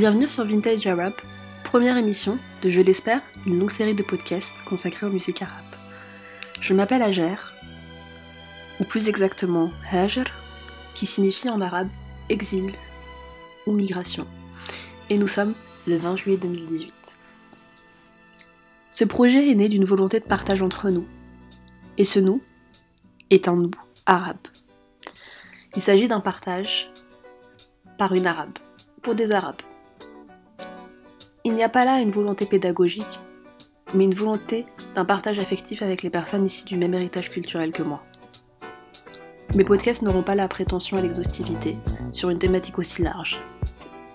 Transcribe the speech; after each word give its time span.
Bienvenue 0.00 0.28
sur 0.28 0.46
Vintage 0.46 0.86
Arab, 0.86 1.12
première 1.62 1.98
émission 1.98 2.38
de, 2.62 2.70
je 2.70 2.80
l'espère, 2.80 3.20
une 3.44 3.58
longue 3.58 3.70
série 3.70 3.94
de 3.94 4.02
podcasts 4.02 4.64
consacrés 4.64 5.04
aux 5.04 5.10
musiques 5.10 5.42
arabes. 5.42 5.74
Je 6.62 6.72
m'appelle 6.72 7.02
Ager, 7.02 7.34
ou 8.80 8.84
plus 8.84 9.10
exactement 9.10 9.70
Hajr, 9.92 10.24
qui 10.94 11.04
signifie 11.04 11.50
en 11.50 11.60
arabe 11.60 11.90
exil 12.30 12.72
ou 13.66 13.72
migration. 13.72 14.26
Et 15.10 15.18
nous 15.18 15.26
sommes 15.26 15.52
le 15.86 15.98
20 15.98 16.16
juillet 16.16 16.38
2018. 16.38 16.94
Ce 18.90 19.04
projet 19.04 19.50
est 19.50 19.54
né 19.54 19.68
d'une 19.68 19.84
volonté 19.84 20.18
de 20.18 20.24
partage 20.24 20.62
entre 20.62 20.88
nous. 20.88 21.06
Et 21.98 22.04
ce 22.04 22.20
nous 22.20 22.40
est 23.28 23.48
un 23.48 23.56
nous 23.56 23.70
arabe. 24.06 24.48
Il 25.76 25.82
s'agit 25.82 26.08
d'un 26.08 26.20
partage 26.20 26.90
par 27.98 28.14
une 28.14 28.26
arabe, 28.26 28.58
pour 29.02 29.14
des 29.14 29.30
arabes. 29.30 29.60
Il 31.42 31.54
n'y 31.54 31.62
a 31.62 31.70
pas 31.70 31.86
là 31.86 32.02
une 32.02 32.10
volonté 32.10 32.44
pédagogique, 32.44 33.18
mais 33.94 34.04
une 34.04 34.14
volonté 34.14 34.66
d'un 34.94 35.06
partage 35.06 35.38
affectif 35.38 35.80
avec 35.80 36.02
les 36.02 36.10
personnes 36.10 36.44
issues 36.44 36.66
du 36.66 36.76
même 36.76 36.92
héritage 36.92 37.30
culturel 37.30 37.72
que 37.72 37.82
moi. 37.82 38.02
Mes 39.56 39.64
podcasts 39.64 40.02
n'auront 40.02 40.22
pas 40.22 40.34
la 40.34 40.48
prétention 40.48 40.98
à 40.98 41.00
l'exhaustivité 41.00 41.78
sur 42.12 42.28
une 42.28 42.38
thématique 42.38 42.78
aussi 42.78 43.02
large. 43.02 43.40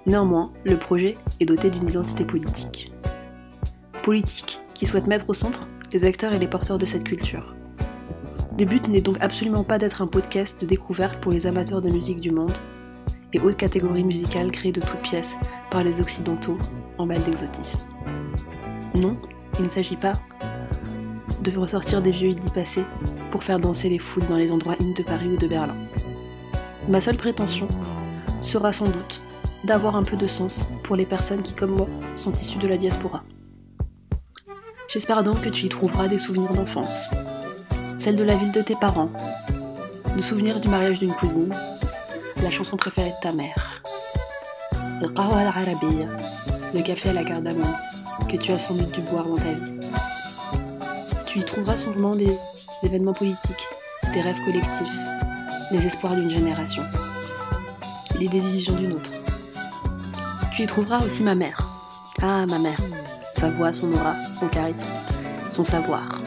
Néanmoins, 0.06 0.54
le 0.66 0.78
projet 0.78 1.18
est 1.40 1.48
doté 1.48 1.72
d'une 1.72 1.90
identité 1.90 2.26
politique. 2.26 2.94
Politique 4.04 4.60
qui 4.76 4.86
souhaite 4.86 5.08
mettre 5.08 5.28
au 5.28 5.34
centre 5.34 5.68
les 5.94 6.06
acteurs 6.06 6.34
et 6.34 6.40
les 6.40 6.48
porteurs 6.48 6.78
de 6.78 6.86
cette 6.86 7.06
culture. 7.06 7.56
Le 8.60 8.66
but 8.66 8.88
n'est 8.88 9.02
donc 9.02 9.18
absolument 9.20 9.64
pas 9.64 9.80
d'être 9.80 10.04
un 10.04 10.08
podcast 10.08 10.62
de 10.62 10.68
découverte 10.68 11.20
pour 11.22 11.32
les 11.32 11.48
amateurs 11.48 11.82
de 11.82 11.90
musique 11.90 12.20
du 12.22 12.30
monde 12.30 12.54
et 13.34 13.40
hautes 13.40 13.58
catégories 13.58 14.04
musicales 14.04 14.52
créées 14.52 14.72
de 14.72 14.82
toutes 14.82 15.02
pièces 15.02 15.36
les 15.84 16.02
Occidentaux 16.02 16.58
en 16.98 17.06
mal 17.06 17.24
d'exotisme. 17.24 17.80
Non, 18.96 19.18
il 19.60 19.66
ne 19.66 19.70
s'agit 19.70 19.98
pas 19.98 20.14
de 21.42 21.58
ressortir 21.58 22.02
des 22.02 22.12
vieux 22.12 22.30
idées 22.30 22.50
passés 22.54 22.86
pour 23.32 23.44
faire 23.44 23.60
danser 23.60 23.90
les 23.90 24.00
foules 24.00 24.26
dans 24.28 24.38
les 24.38 24.52
endroits 24.52 24.76
in 24.82 24.94
de 24.98 25.04
Paris 25.04 25.28
ou 25.28 25.38
de 25.38 25.48
Berlin. 25.48 25.76
Ma 26.88 27.02
seule 27.02 27.18
prétention 27.18 27.68
sera 28.42 28.74
sans 28.74 28.86
doute 28.86 29.22
d'avoir 29.64 29.96
un 29.96 30.04
peu 30.04 30.18
de 30.18 30.28
sens 30.28 30.70
pour 30.84 30.96
les 30.96 31.06
personnes 31.06 31.42
qui, 31.42 31.54
comme 31.54 31.76
moi, 31.76 31.88
sont 32.16 32.32
issues 32.34 32.60
de 32.60 32.68
la 32.68 32.78
diaspora. 32.78 33.24
J'espère 34.88 35.24
donc 35.24 35.42
que 35.42 35.50
tu 35.50 35.66
y 35.66 35.70
trouveras 35.70 36.08
des 36.08 36.20
souvenirs 36.20 36.54
d'enfance, 36.54 37.08
celle 37.98 38.16
de 38.16 38.24
la 38.24 38.36
ville 38.36 38.52
de 38.52 38.62
tes 38.62 38.76
parents, 38.76 39.10
de 40.16 40.22
souvenirs 40.22 40.60
du 40.60 40.68
mariage 40.68 41.00
d'une 41.00 41.14
cousine, 41.14 41.52
la 42.42 42.52
chanson 42.52 42.78
préférée 42.78 43.10
de 43.10 43.22
ta 43.22 43.34
mère, 43.34 43.75
le 45.02 46.82
café 46.82 47.10
à 47.10 47.14
la 47.14 47.24
cardamome 47.24 47.76
que 48.30 48.38
tu 48.38 48.52
as 48.52 48.60
sans 48.60 48.76
doute 48.76 48.92
dû 48.92 49.02
boire 49.02 49.26
dans 49.26 49.38
ta 49.38 49.52
vie. 49.52 49.74
Tu 51.26 51.40
y 51.40 51.44
trouveras 51.44 51.78
sûrement 51.78 52.16
des 52.16 52.38
événements 52.84 53.14
politiques, 53.14 53.68
des 54.14 54.22
rêves 54.22 54.44
collectifs, 54.46 55.00
les 55.72 55.86
espoirs 55.86 56.16
d'une 56.16 56.30
génération, 56.30 56.84
les 58.20 58.28
désillusions 58.28 58.76
d'une 58.76 58.94
autre. 58.94 59.12
Tu 60.54 60.64
y 60.64 60.68
trouveras 60.68 61.06
aussi 61.06 61.24
ma 61.24 61.36
mère. 61.36 61.60
Ah, 62.22 62.46
ma 62.46 62.60
mère. 62.60 62.80
Sa 63.36 63.50
voix, 63.50 63.74
son 63.74 63.92
aura, 63.94 64.16
son 64.40 64.48
charisme, 64.48 64.86
son 65.52 65.66
savoir. 65.66 66.22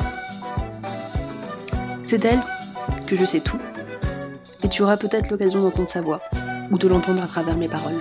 C'est 2.04 2.18
d'elle 2.18 2.42
que 3.06 3.16
je 3.16 3.24
sais 3.24 3.40
tout, 3.40 3.58
et 4.62 4.68
tu 4.68 4.82
auras 4.82 4.96
peut-être 4.96 5.30
l'occasion 5.30 5.62
d'entendre 5.62 5.88
sa 5.88 6.02
voix, 6.02 6.20
ou 6.70 6.76
de 6.76 6.88
l'entendre 6.88 7.22
à 7.22 7.26
travers 7.26 7.56
mes 7.56 7.68
paroles. 7.68 8.00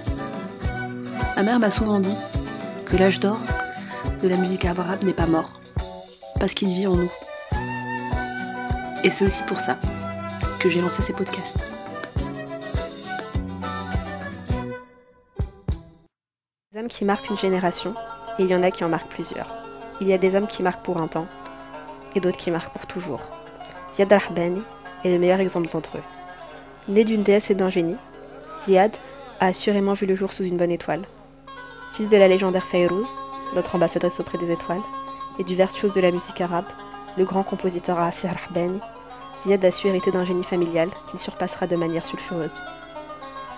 Ma 1.38 1.44
mère 1.44 1.60
m'a 1.60 1.70
souvent 1.70 2.00
dit 2.00 2.16
que 2.88 2.98
l'âge 2.98 3.20
d'or 3.20 3.38
de 4.24 4.28
la 4.28 4.38
musique 4.38 4.66
arabe 4.66 5.04
n'est 5.04 5.14
pas 5.14 5.28
mort, 5.28 5.60
parce 6.40 6.56
qu'il 6.56 6.70
vit 6.70 6.88
en 6.88 6.96
nous. 6.96 7.12
Et 9.04 9.12
c'est 9.12 9.26
aussi 9.26 9.44
pour 9.44 9.60
ça 9.60 9.78
que 10.60 10.68
j'ai 10.68 10.82
lancé 10.82 11.04
ces 11.04 11.14
podcasts. 11.14 11.60
Des 16.74 16.80
hommes 16.80 16.88
qui 16.88 17.06
marquent 17.06 17.30
une 17.30 17.38
génération, 17.38 17.94
et 18.40 18.44
il 18.44 18.50
y 18.50 18.56
en 18.56 18.64
a 18.64 18.72
qui 18.72 18.84
en 18.84 18.90
marquent 18.90 19.12
plusieurs. 19.12 19.64
Il 20.02 20.08
y 20.08 20.14
a 20.14 20.18
des 20.18 20.34
hommes 20.34 20.48
qui 20.48 20.64
marquent 20.64 20.84
pour 20.84 20.98
un 20.98 21.08
temps, 21.08 21.28
et 22.16 22.20
d'autres 22.20 22.38
qui 22.38 22.50
marquent 22.50 22.74
pour 22.74 22.88
toujours. 22.88 23.22
Ziad 23.94 24.12
al-Rahbani 24.12 24.64
est 25.06 25.12
le 25.12 25.20
meilleur 25.20 25.40
exemple 25.40 25.70
d'entre 25.70 25.98
eux. 25.98 26.04
Né 26.88 27.04
d'une 27.04 27.22
déesse 27.22 27.52
et 27.52 27.56
d'un 27.56 27.70
génie, 27.70 27.98
Ziad 28.66 28.98
a 29.40 29.46
assurément 29.46 29.94
vu 29.94 30.08
le 30.08 30.16
jour 30.16 30.34
sous 30.34 30.44
une 30.44 30.58
bonne 30.58 30.72
étoile. 30.72 31.04
Fils 31.98 32.10
de 32.10 32.18
la 32.18 32.28
légendaire 32.28 32.64
Fayrouz, 32.64 33.08
notre 33.56 33.74
ambassadrice 33.74 34.20
auprès 34.20 34.38
des 34.38 34.52
étoiles, 34.52 34.84
et 35.40 35.44
du 35.44 35.56
virtuose 35.56 35.94
de 35.94 36.00
la 36.00 36.12
musique 36.12 36.40
arabe, 36.42 36.68
le 37.18 37.26
grand 37.26 37.42
compositeur 37.42 38.00
Asir 38.00 38.30
Rahbani, 38.30 38.80
Ziad 39.42 39.66
a 39.66 39.72
su 39.72 39.88
hériter 39.88 40.12
d'un 40.12 40.24
génie 40.24 40.44
familial 40.44 40.90
qu'il 41.10 41.20
surpassera 41.20 41.66
de 41.66 41.76
manière 41.76 42.06
sulfureuse. 42.06 42.64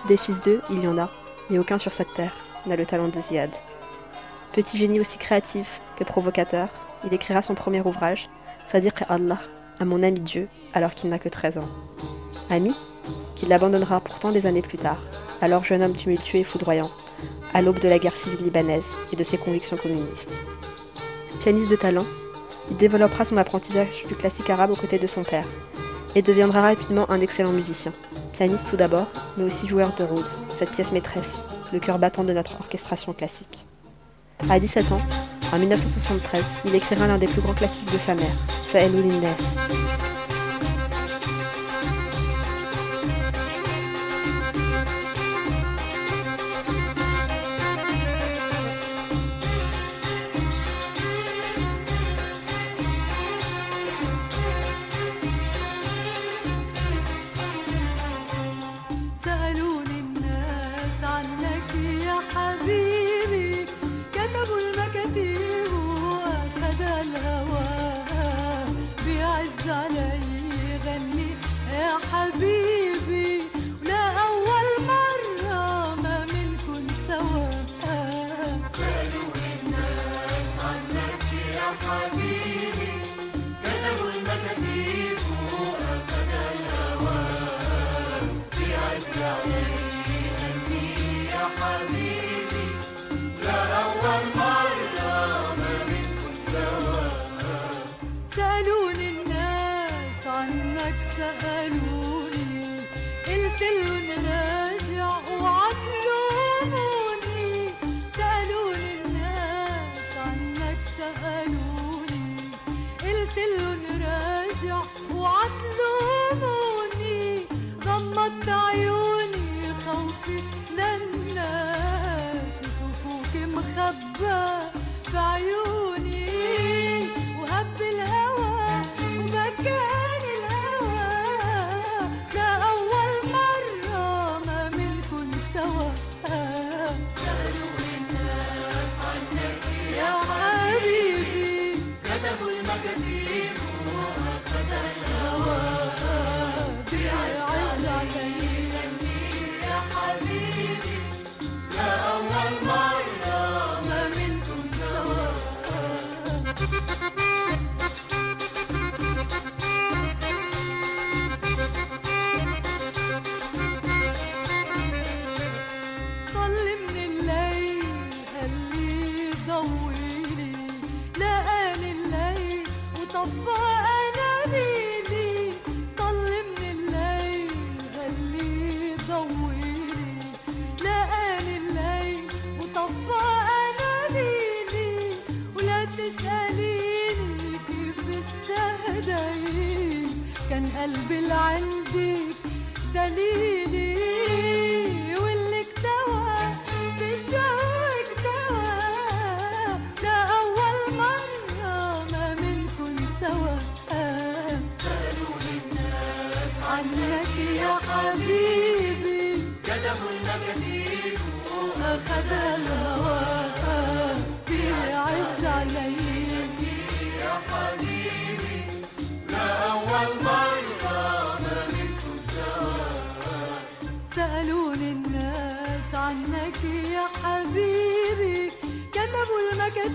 Des 0.08 0.16
fils 0.16 0.40
d'eux, 0.40 0.62
il 0.70 0.82
y 0.82 0.88
en 0.88 0.96
a, 0.96 1.10
mais 1.50 1.58
aucun 1.58 1.76
sur 1.76 1.92
cette 1.92 2.14
terre 2.14 2.34
n'a 2.64 2.76
le 2.76 2.86
talent 2.86 3.08
de 3.08 3.20
Ziad. 3.20 3.50
Petit 4.54 4.78
génie 4.78 5.00
aussi 5.00 5.18
créatif 5.18 5.82
que 5.98 6.04
provocateur, 6.04 6.68
il 7.04 7.12
écrira 7.12 7.42
son 7.42 7.54
premier 7.54 7.82
ouvrage, 7.82 8.30
Sadiq 8.72 9.04
Allah, 9.10 9.36
à 9.80 9.84
mon 9.84 10.02
ami 10.02 10.20
Dieu, 10.20 10.48
alors 10.72 10.94
qu'il 10.94 11.10
n'a 11.10 11.18
que 11.18 11.28
13 11.28 11.58
ans. 11.58 11.68
Ami 12.48 12.74
qu'il 13.34 13.50
l'abandonnera 13.50 14.00
pourtant 14.00 14.32
des 14.32 14.46
années 14.46 14.62
plus 14.62 14.78
tard, 14.78 15.02
alors 15.42 15.62
jeune 15.62 15.82
homme 15.82 15.94
tumultueux 15.94 16.38
et 16.38 16.44
foudroyant, 16.44 16.88
à 17.54 17.62
l'aube 17.62 17.80
de 17.80 17.88
la 17.88 17.98
guerre 17.98 18.14
civile 18.14 18.44
libanaise 18.44 18.84
et 19.12 19.16
de 19.16 19.24
ses 19.24 19.38
convictions 19.38 19.76
communistes. 19.76 20.30
Pianiste 21.40 21.70
de 21.70 21.76
talent, 21.76 22.06
il 22.70 22.76
développera 22.76 23.24
son 23.24 23.36
apprentissage 23.36 24.04
du 24.08 24.14
classique 24.14 24.50
arabe 24.50 24.70
aux 24.70 24.76
côtés 24.76 24.98
de 24.98 25.06
son 25.06 25.24
père, 25.24 25.46
et 26.14 26.22
deviendra 26.22 26.62
rapidement 26.62 27.10
un 27.10 27.20
excellent 27.20 27.52
musicien. 27.52 27.92
Pianiste 28.32 28.66
tout 28.68 28.76
d'abord, 28.76 29.06
mais 29.36 29.44
aussi 29.44 29.68
joueur 29.68 29.92
de 29.96 30.04
rôde, 30.04 30.26
cette 30.56 30.70
pièce 30.70 30.92
maîtresse, 30.92 31.30
le 31.72 31.78
cœur 31.78 31.98
battant 31.98 32.24
de 32.24 32.32
notre 32.32 32.60
orchestration 32.60 33.12
classique. 33.12 33.64
À 34.48 34.58
17 34.58 34.92
ans, 34.92 35.00
en 35.52 35.58
1973, 35.58 36.44
il 36.64 36.74
écrira 36.74 37.06
l'un 37.06 37.18
des 37.18 37.26
plus 37.26 37.42
grands 37.42 37.54
classiques 37.54 37.92
de 37.92 37.98
sa 37.98 38.14
mère, 38.14 38.26
Sa'elul 38.70 39.06
Innas. 39.06 40.09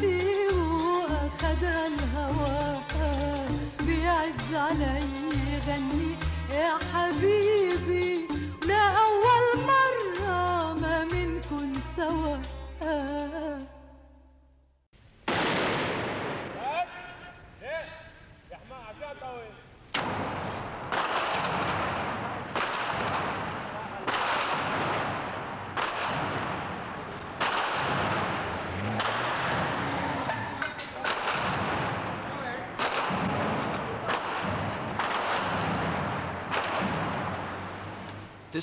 المكاتيب 0.06 0.58
وأخذ 0.58 1.64
الهوى 1.64 2.78
بيعز 3.88 4.54
علي 4.54 5.00
غني 5.68 6.16
يا 6.50 6.74
حبيبي. 6.94 7.45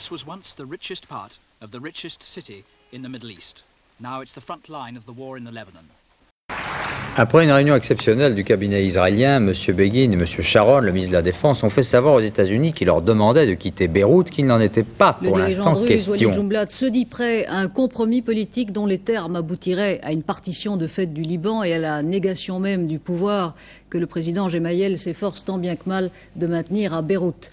This 0.02 0.10
was 0.10 0.26
once 0.26 0.56
the 0.56 0.66
richest 0.68 1.06
part 1.06 1.38
of 1.60 1.70
the 1.70 1.78
richest 1.78 2.24
city 2.24 2.64
in 2.92 3.02
the 3.02 3.08
Middle 3.08 3.30
East. 3.30 3.62
Now 4.00 4.20
it's 4.20 4.34
the 4.34 4.40
front 4.40 4.68
line 4.68 4.96
of 4.96 5.06
the 5.06 5.12
war 5.12 5.38
in 5.38 5.44
the 5.44 5.52
Lebanon. 5.52 5.86
Après 7.14 7.44
une 7.44 7.52
réunion 7.52 7.76
exceptionnelle 7.76 8.34
du 8.34 8.42
cabinet 8.42 8.84
israélien, 8.84 9.36
M. 9.36 9.52
Begin 9.76 10.10
et 10.10 10.14
M. 10.14 10.26
Sharon, 10.26 10.80
le 10.80 10.90
ministre 10.90 11.12
de 11.12 11.18
la 11.18 11.22
Défense, 11.22 11.62
ont 11.62 11.70
fait 11.70 11.84
savoir 11.84 12.14
aux 12.14 12.20
États-Unis 12.20 12.72
qu'ils 12.72 12.88
leur 12.88 13.00
demandaient 13.00 13.46
de 13.46 13.54
quitter 13.54 13.86
Beyrouth, 13.86 14.30
qu'il 14.30 14.46
n'en 14.46 14.60
était 14.60 14.82
pas 14.82 15.16
Le 15.20 15.28
pour 15.28 15.36
dirigeant 15.36 15.66
l'instant 15.66 15.86
question. 15.86 16.32
Jumblat 16.32 16.66
se 16.70 16.86
dit 16.86 17.06
prêt 17.06 17.46
à 17.46 17.58
un 17.58 17.68
compromis 17.68 18.22
politique 18.22 18.72
dont 18.72 18.86
les 18.86 18.98
termes 18.98 19.36
aboutiraient 19.36 20.00
à 20.02 20.10
une 20.10 20.24
partition 20.24 20.76
de 20.76 20.88
fait 20.88 21.06
du 21.06 21.22
Liban 21.22 21.62
et 21.62 21.74
à 21.74 21.78
la 21.78 22.02
négation 22.02 22.58
même 22.58 22.88
du 22.88 22.98
pouvoir 22.98 23.54
que 23.88 23.98
le 23.98 24.08
président 24.08 24.48
Gemayel 24.48 24.98
s'efforce 24.98 25.44
tant 25.44 25.58
bien 25.58 25.76
que 25.76 25.88
mal 25.88 26.10
de 26.34 26.48
maintenir 26.48 26.92
à 26.92 27.02
Beyrouth. 27.02 27.52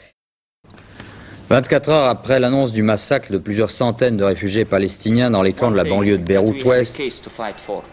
24 1.49 1.89
heures 1.89 2.09
après 2.09 2.39
l'annonce 2.39 2.71
du 2.71 2.83
massacre 2.83 3.31
de 3.31 3.39
plusieurs 3.39 3.71
centaines 3.71 4.17
de 4.17 4.23
réfugiés 4.23 4.65
palestiniens 4.65 5.31
dans 5.31 5.41
les 5.41 5.53
camps 5.53 5.71
de 5.71 5.75
la 5.75 5.83
banlieue 5.83 6.19
de 6.19 6.23
Beyrouth 6.23 6.63
Ouest, 6.63 6.95
case 6.95 7.19
to 7.19 7.29
fight 7.31 7.55
for. 7.57 7.83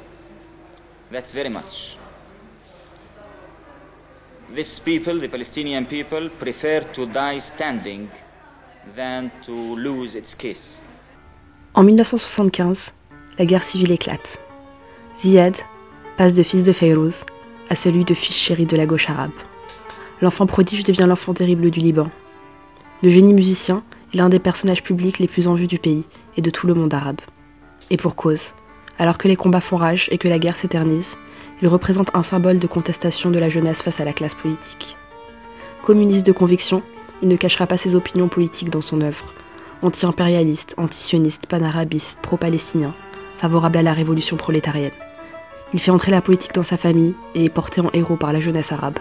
That's 1.10 1.32
very 1.32 1.48
much. 1.48 1.96
These 4.54 4.78
people, 4.80 5.18
the 5.18 5.30
Palestinian 5.30 5.84
people, 5.84 6.28
prefer 6.38 6.82
to 6.92 7.06
die 7.06 7.40
standing 7.40 8.08
than 8.94 9.30
to 9.46 9.74
lose 9.76 10.14
its 10.14 10.34
case. 10.34 10.78
En 11.72 11.82
1975, 11.82 12.92
la 13.38 13.46
guerre 13.46 13.62
civile 13.62 13.92
éclate. 13.92 14.38
Ziad 15.16 15.56
passe 16.18 16.34
de 16.34 16.42
fils 16.42 16.62
de 16.62 16.72
Fayrouz 16.72 17.24
à 17.70 17.74
celui 17.74 18.04
de 18.04 18.12
fils 18.12 18.36
chéri 18.36 18.66
de 18.66 18.76
la 18.76 18.84
gauche 18.84 19.08
arabe. 19.08 19.32
L'enfant 20.20 20.46
prodige 20.46 20.84
devient 20.84 21.06
l'enfant 21.08 21.32
terrible 21.32 21.70
du 21.70 21.80
Liban. 21.80 22.10
Le 23.02 23.10
génie 23.10 23.34
musicien 23.34 23.82
est 24.14 24.16
l'un 24.16 24.30
des 24.30 24.38
personnages 24.38 24.82
publics 24.82 25.18
les 25.18 25.28
plus 25.28 25.48
en 25.48 25.54
vue 25.54 25.66
du 25.66 25.78
pays 25.78 26.04
et 26.36 26.40
de 26.40 26.48
tout 26.48 26.66
le 26.66 26.72
monde 26.72 26.94
arabe. 26.94 27.20
Et 27.90 27.98
pour 27.98 28.16
cause, 28.16 28.54
alors 28.98 29.18
que 29.18 29.28
les 29.28 29.36
combats 29.36 29.60
font 29.60 29.76
rage 29.76 30.08
et 30.10 30.18
que 30.18 30.28
la 30.28 30.38
guerre 30.38 30.56
s'éternise, 30.56 31.18
il 31.60 31.68
représente 31.68 32.10
un 32.14 32.22
symbole 32.22 32.58
de 32.58 32.66
contestation 32.66 33.30
de 33.30 33.38
la 33.38 33.50
jeunesse 33.50 33.82
face 33.82 34.00
à 34.00 34.04
la 34.04 34.14
classe 34.14 34.34
politique. 34.34 34.96
Communiste 35.82 36.26
de 36.26 36.32
conviction, 36.32 36.82
il 37.22 37.28
ne 37.28 37.36
cachera 37.36 37.66
pas 37.66 37.76
ses 37.76 37.94
opinions 37.94 38.28
politiques 38.28 38.70
dans 38.70 38.80
son 38.80 39.02
œuvre. 39.02 39.34
Anti-impérialiste, 39.82 40.74
anti-sioniste, 40.78 41.46
panarabiste, 41.46 42.18
pro-palestinien, 42.22 42.92
favorable 43.36 43.76
à 43.76 43.82
la 43.82 43.92
révolution 43.92 44.36
prolétarienne. 44.36 44.92
Il 45.74 45.80
fait 45.80 45.90
entrer 45.90 46.12
la 46.12 46.22
politique 46.22 46.54
dans 46.54 46.62
sa 46.62 46.78
famille 46.78 47.14
et 47.34 47.44
est 47.44 47.50
porté 47.50 47.82
en 47.82 47.90
héros 47.92 48.16
par 48.16 48.32
la 48.32 48.40
jeunesse 48.40 48.72
arabe. 48.72 48.98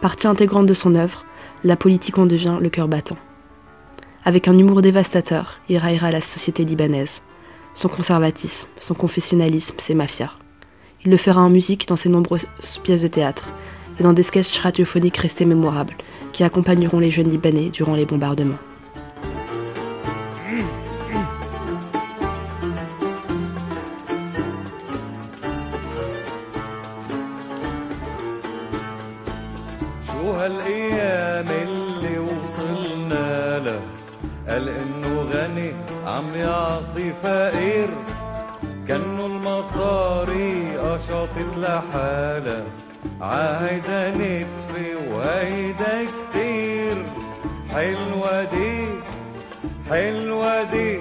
Partie 0.00 0.28
intégrante 0.28 0.66
de 0.66 0.74
son 0.74 0.94
œuvre, 0.94 1.24
la 1.64 1.76
politique 1.76 2.18
en 2.18 2.26
devient 2.26 2.58
le 2.60 2.70
cœur 2.70 2.88
battant. 2.88 3.16
Avec 4.24 4.48
un 4.48 4.56
humour 4.56 4.82
dévastateur, 4.82 5.60
il 5.68 5.78
raillera 5.78 6.10
la 6.10 6.20
société 6.20 6.64
libanaise, 6.64 7.22
son 7.74 7.88
conservatisme, 7.88 8.68
son 8.80 8.94
confessionnalisme, 8.94 9.76
ses 9.78 9.94
mafias. 9.94 10.32
Il 11.04 11.10
le 11.10 11.16
fera 11.16 11.40
en 11.40 11.50
musique 11.50 11.88
dans 11.88 11.96
ses 11.96 12.08
nombreuses 12.08 12.46
pièces 12.82 13.02
de 13.02 13.08
théâtre 13.08 13.48
et 13.98 14.02
dans 14.02 14.12
des 14.12 14.22
sketchs 14.22 14.58
radiophoniques 14.58 15.16
restés 15.16 15.44
mémorables 15.44 15.96
qui 16.32 16.44
accompagneront 16.44 16.98
les 16.98 17.10
jeunes 17.10 17.30
Libanais 17.30 17.70
durant 17.70 17.94
les 17.94 18.06
bombardements. 18.06 18.58
حالة 41.80 42.64
عايدة 43.20 44.10
نتف 44.10 44.70
وايدة 45.10 46.04
كتير. 46.04 46.96
حلوة 47.72 48.44
دي 48.44 48.86
حلوة 49.90 50.62
دي 50.62 50.98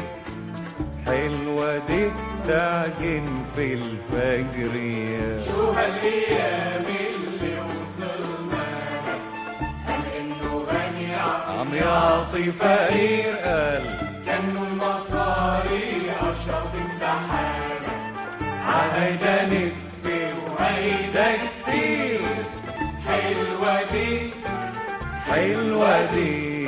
حلوة 1.06 1.78
دي 1.78 2.10
تعجن 2.48 3.44
في 3.56 3.74
الفجر 3.74 4.76
يا. 4.76 5.42
شو 5.42 5.72
هالأيام 5.72 6.86
اللي 6.86 7.54
وصلنا 7.60 8.64
قال 9.88 10.04
إنه 10.20 10.66
غني 10.70 11.16
عم 11.60 11.74
يعطي 11.74 12.52
فقير 12.52 13.36
قال. 13.36 13.84
كأنه 14.26 14.62
المصاري 14.72 16.12
عشرة 16.22 16.74
بحالة 17.02 17.92
عهيداني 18.66 19.72
حلوة 25.31 26.15
دي 26.15 26.67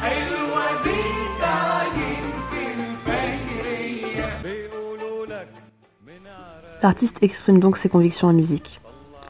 حلوة 0.00 0.82
دي 0.84 1.00
تعجن 1.40 2.26
في 2.50 2.62
الفجرية 2.76 4.42
بيقولوا 4.42 5.26
لك 5.26 5.48
L'artiste 6.82 7.22
exprime 7.22 7.58
donc 7.58 7.76
ses 7.76 7.88
convictions 7.88 8.28
en 8.28 8.32
musique. 8.32 8.80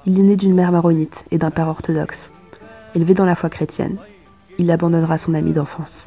Il 0.06 0.18
est 0.18 0.22
né 0.22 0.36
d'une 0.36 0.54
mère 0.54 0.72
maronite 0.72 1.24
et 1.30 1.38
d'un 1.38 1.50
père 1.50 1.68
orthodoxe. 1.68 2.30
Élevé 2.94 3.12
dans 3.14 3.24
la 3.26 3.34
foi 3.34 3.50
chrétienne, 3.50 3.96
il 4.58 4.70
abandonnera 4.70 5.18
son 5.18 5.34
ami 5.34 5.52
d'enfance. 5.52 6.06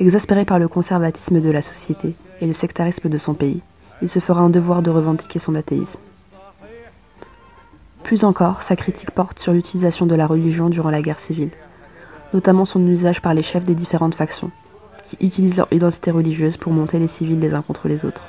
Exaspéré 0.00 0.44
par 0.44 0.58
le 0.58 0.68
conservatisme 0.68 1.40
de 1.40 1.50
la 1.50 1.62
société 1.62 2.14
et 2.40 2.46
le 2.46 2.52
sectarisme 2.52 3.08
de 3.08 3.16
son 3.16 3.34
pays, 3.34 3.62
il 4.02 4.08
se 4.08 4.18
fera 4.18 4.40
un 4.42 4.50
devoir 4.50 4.82
de 4.82 4.90
revendiquer 4.90 5.38
son 5.38 5.54
athéisme. 5.54 6.00
Plus 8.09 8.23
encore, 8.23 8.63
sa 8.63 8.75
critique 8.75 9.11
porte 9.11 9.37
sur 9.37 9.53
l'utilisation 9.53 10.07
de 10.07 10.15
la 10.15 10.25
religion 10.25 10.71
durant 10.71 10.89
la 10.89 11.03
guerre 11.03 11.19
civile, 11.19 11.51
notamment 12.33 12.65
son 12.65 12.83
usage 12.87 13.21
par 13.21 13.35
les 13.35 13.43
chefs 13.43 13.65
des 13.65 13.75
différentes 13.75 14.15
factions, 14.15 14.49
qui 15.03 15.15
utilisent 15.23 15.57
leur 15.57 15.71
identité 15.71 16.09
religieuse 16.09 16.57
pour 16.57 16.73
monter 16.73 16.97
les 16.97 17.07
civils 17.07 17.39
les 17.39 17.53
uns 17.53 17.61
contre 17.61 17.87
les 17.87 18.05
autres, 18.05 18.23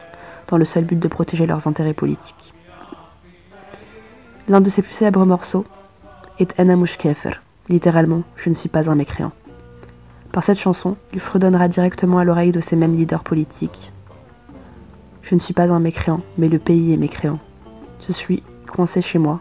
dans 0.49 0.59
le 0.59 0.67
seul 0.67 0.85
but 0.85 0.99
de 0.99 1.09
protéger 1.09 1.47
leurs 1.47 1.67
intérêts 1.67 1.95
politiques. 1.95 2.53
L'un 4.49 4.61
de 4.61 4.69
ses 4.69 4.83
plus 4.83 4.93
célèbres 4.93 5.25
morceaux 5.25 5.65
est 6.39 6.61
Ana 6.61 6.77
Mush 6.77 6.99
Kafir, 6.99 7.41
littéralement 7.71 8.23
Je 8.37 8.51
ne 8.51 8.55
suis 8.55 8.69
pas 8.69 8.91
un 8.91 8.97
mécréant. 8.97 9.33
Par 10.31 10.43
cette 10.45 10.59
chanson, 10.59 10.99
il 11.15 11.21
fredonnera 11.21 11.69
directement 11.69 12.19
à 12.19 12.25
l'oreille 12.25 12.53
de 12.53 12.61
ces 12.61 12.77
mêmes 12.77 12.97
leaders 12.97 13.25
politiques. 13.25 13.95
Je 15.23 15.35
ne 15.35 15.41
suis 15.41 15.55
pas 15.55 15.73
un 15.73 15.81
mécréant, 15.81 16.21
mais 16.37 16.51
le 16.51 16.59
pays 16.59 16.93
est 16.93 16.99
mécréant. 16.99 17.39
Je 18.07 18.13
suis 18.13 18.43
coincé 18.67 19.01
chez 19.01 19.19
moi 19.19 19.41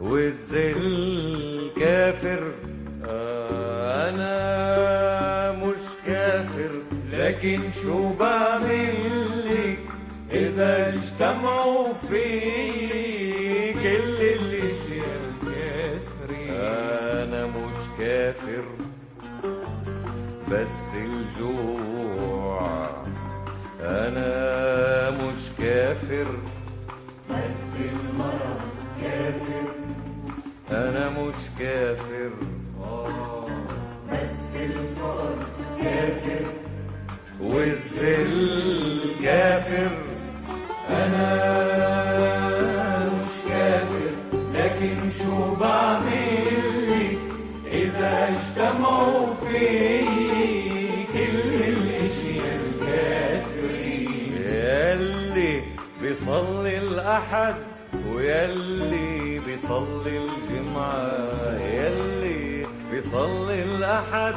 والذل 0.00 1.70
كافر. 1.80 2.52
أنا 4.08 5.52
مش 5.52 5.82
كافر 6.06 6.70
لكن 7.12 7.60
شو 7.82 8.12
بعمل 8.12 8.94
لك؟ 9.44 9.78
إذا 10.32 10.88
اجتمعوا 10.94 11.94
في 11.94 13.72
كل 13.72 14.18
الأشياء 14.20 15.20
الكافرين 15.30 16.50
أنا 16.50 17.46
مش 17.46 17.98
كافر 17.98 18.64
بس 20.50 20.90
الجوع. 20.94 22.90
أنا 23.80 25.10
مش 25.10 25.42
كافر. 25.58 26.26
مش 31.28 31.34
كافر. 31.58 32.30
آه، 32.82 33.46
بس 34.12 34.56
الفقر 34.56 35.34
كافر. 35.82 36.44
والذل 37.40 39.00
كافر 39.22 39.90
أنا 40.90 41.26
مش 43.14 43.48
كافر. 43.48 44.10
لكن 44.54 45.10
شو 45.10 45.54
بعمل 45.54 46.44
لك؟ 46.90 47.18
إذا 47.72 48.28
اجتمعوا 48.28 49.26
في 49.34 50.04
كل 51.12 51.54
الأشياء 51.54 52.58
الكافرين. 52.66 54.32
يلي 54.42 55.62
بيصلي 56.02 56.78
الأحد 56.78 57.54
ويلي 58.08 59.15
بيصلي 59.66 60.18
الجمعة 60.18 61.58
يلي 61.58 62.66
بيصلي 62.90 63.62
الأحد 63.62 64.34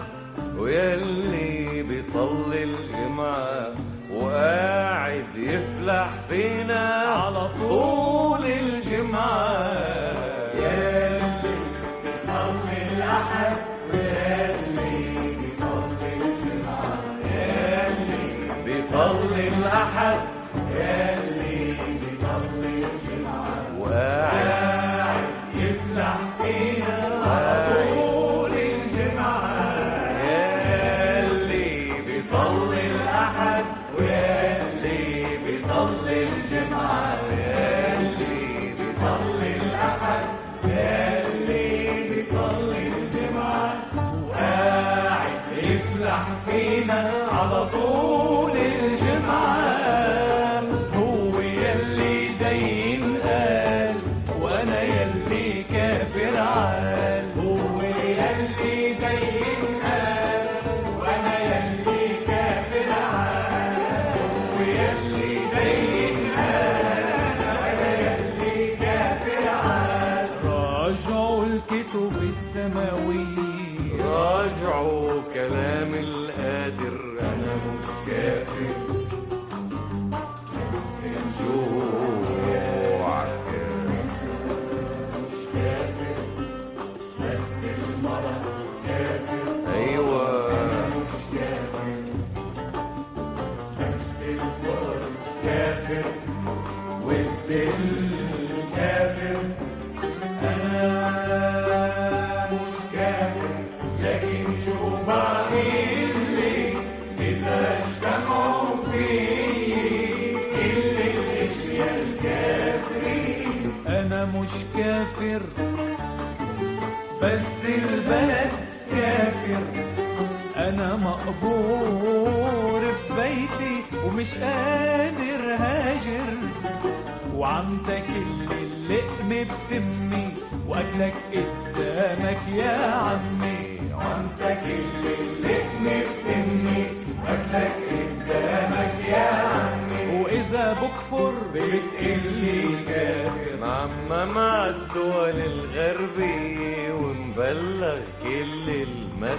ويلي 0.58 1.84
بيصلي 1.84 2.64
الجمعة. 2.64 3.74
وقاعد 4.14 5.36
يفلح 5.36 6.10
فينا 6.30 6.88
على 6.90 7.50
طول. 7.60 8.46
الجمعة. 8.46 10.14
يلي 10.56 11.60
بيصلي 12.04 12.80
الأحد 12.98 13.58
ويلي 13.94 15.36
بيصلي 15.42 16.14
الجمعة. 16.26 16.98
يلي 17.26 18.64
بيصلي 18.66 19.48
الأحد. 19.48 20.39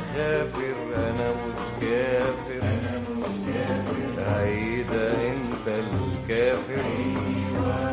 المخافر 0.05 0.77
أنا 0.97 1.31
مش 1.33 1.61
كافر 1.81 2.63
أنا 2.63 2.99
مش 2.99 3.27
كافر. 3.47 4.33
هيدا 4.37 5.13
أنت 5.13 5.69
الكافر. 5.69 6.85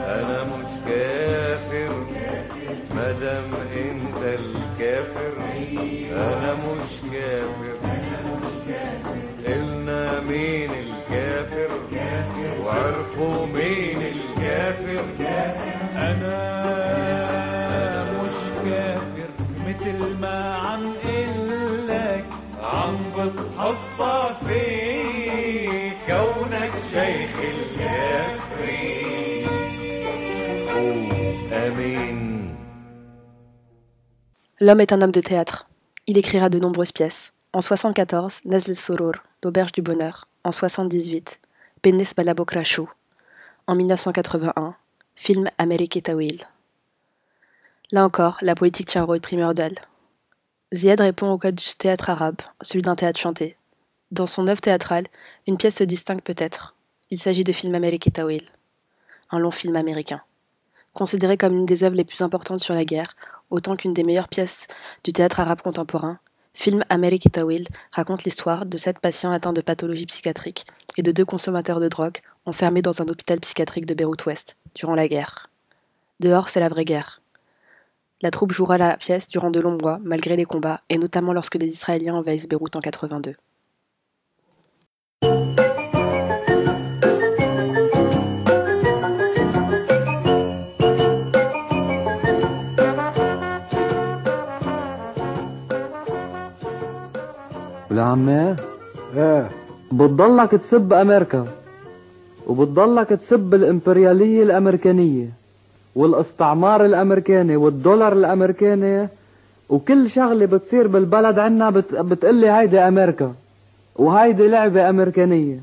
أنا 0.08 0.44
مش 0.44 0.72
كافر 0.88 2.06
مادام 2.96 3.52
أنت 3.74 4.24
الكافر. 4.40 5.34
أنا 6.12 6.54
مش 6.54 7.12
كافر. 7.14 7.78
قلنا 9.48 10.20
مين 10.20 10.70
الكافر؟ 10.72 11.70
وعرفوا 12.66 13.46
مين 13.46 14.02
الكافر. 14.02 15.04
أنا 15.96 16.57
Oh, 23.30 23.76
L'homme 34.60 34.82
est 34.82 34.94
un 34.94 35.02
homme 35.02 35.12
de 35.12 35.20
théâtre. 35.22 35.68
Il 36.08 36.18
écrira 36.18 36.50
de 36.50 36.60
nombreuses 36.60 36.92
pièces. 36.92 37.34
En 37.52 37.62
74, 37.62 38.42
Nazl 38.46 38.76
Soror, 38.76 39.14
l'auberge 39.44 39.74
du 39.74 39.82
bonheur. 39.82 40.28
En 40.44 40.52
78, 40.52 41.40
Benes 41.84 42.06
Balabokrachou. 42.16 42.90
En 43.68 43.76
1981, 43.76 44.76
film 45.16 45.50
Amerique 45.58 46.02
Tawil. 46.02 46.44
Là 47.92 48.06
encore, 48.06 48.38
la 48.42 48.56
politique 48.56 48.88
tient 48.88 49.02
un 49.02 49.06
rôle 49.06 49.20
primordial. 49.20 49.74
Ziad 50.74 51.00
répond 51.00 51.32
au 51.32 51.38
code 51.38 51.56
du 51.56 51.76
théâtre 51.78 52.10
arabe, 52.10 52.42
celui 52.60 52.82
d'un 52.82 52.98
théâtre 52.98 53.20
chanté. 53.20 53.56
Dans 54.12 54.26
son 54.26 54.48
œuvre 54.48 54.60
théâtrale, 54.60 55.06
une 55.48 55.58
pièce 55.58 55.78
se 55.78 55.86
distingue 55.86 56.22
peut-être. 56.22 56.76
Il 57.10 57.20
s'agit 57.20 57.46
de 57.46 57.54
film 57.54 57.74
Amerike 57.74 58.12
Tawil, 58.12 58.44
un 59.32 59.40
long 59.40 59.52
film 59.52 59.78
américain. 59.78 60.22
Considéré 60.94 61.38
comme 61.38 61.54
l'une 61.54 61.66
des 61.66 61.86
œuvres 61.86 61.96
les 61.96 62.04
plus 62.04 62.22
importantes 62.22 62.60
sur 62.60 62.76
la 62.76 62.84
guerre, 62.84 63.16
autant 63.50 63.78
qu'une 63.78 63.94
des 63.94 64.04
meilleures 64.04 64.28
pièces 64.28 64.68
du 65.06 65.14
théâtre 65.14 65.40
arabe 65.40 65.62
contemporain, 65.62 66.20
Film 66.54 66.84
Amerike 66.90 67.32
Tawil 67.32 67.68
raconte 67.92 68.24
l'histoire 68.24 68.66
de 68.66 68.78
sept 68.78 69.00
patients 69.00 69.32
atteints 69.32 69.54
de 69.54 69.62
pathologie 69.62 70.08
psychiatrique 70.08 70.66
et 70.98 71.04
de 71.04 71.12
deux 71.12 71.24
consommateurs 71.24 71.80
de 71.80 71.88
drogue 71.88 72.18
enfermés 72.46 72.82
dans 72.82 73.00
un 73.02 73.08
hôpital 73.08 73.40
psychiatrique 73.40 73.86
de 73.86 73.94
Beyrouth-Ouest 73.94 74.58
durant 74.74 74.96
la 74.96 75.08
guerre. 75.08 75.52
Dehors, 76.20 76.50
c'est 76.50 76.60
la 76.60 76.68
vraie 76.68 76.84
guerre. 76.84 77.22
La 78.23 78.31
troupe 78.31 78.53
jouera 78.53 78.79
la 78.79 78.97
pièce 78.97 79.27
durant 79.29 79.51
de 79.51 79.61
longs 79.61 79.79
mois, 79.83 79.99
malgré 80.03 80.37
les 80.37 80.45
combats, 80.45 80.81
et 80.89 80.99
notamment 80.99 81.33
lorsque 81.33 81.57
les 81.57 81.67
Israéliens 81.67 82.15
envahissent 82.15 82.49
Beyrouth 82.49 82.77
en 82.77 82.81
82. 82.81 83.35
والعمات 97.91 98.57
ايه 99.17 99.51
بتضلك 99.93 100.51
تسب 100.51 100.93
امريكا 100.93 101.47
وبتضلك 102.47 103.09
تسب 103.09 103.55
الامبريالية 103.55 104.43
الامريكانية 104.43 105.29
والاستعمار 105.98 106.86
الأمريكاني 106.86 107.56
والدولار 107.56 108.13
الأمريكاني 108.13 109.08
وكل 109.70 110.10
شغلة 110.10 110.46
بتصير 110.46 110.88
بالبلد 110.88 111.39
عنا 111.39 111.70
بت... 111.70 111.96
بتقلي 111.96 112.50
هيدي 112.50 112.80
أمريكا 112.80 113.34
وهيدي 113.96 114.48
لعبة 114.48 114.89
أمريكانية. 114.89 115.60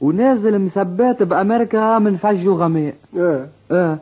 ونازل 0.00 0.58
مثبات 0.58 1.22
بأمريكا 1.22 1.98
من 1.98 2.16
فج 2.16 2.48
وغماء 2.48 2.94
إيه. 3.16 3.46
إيه. 3.72 3.98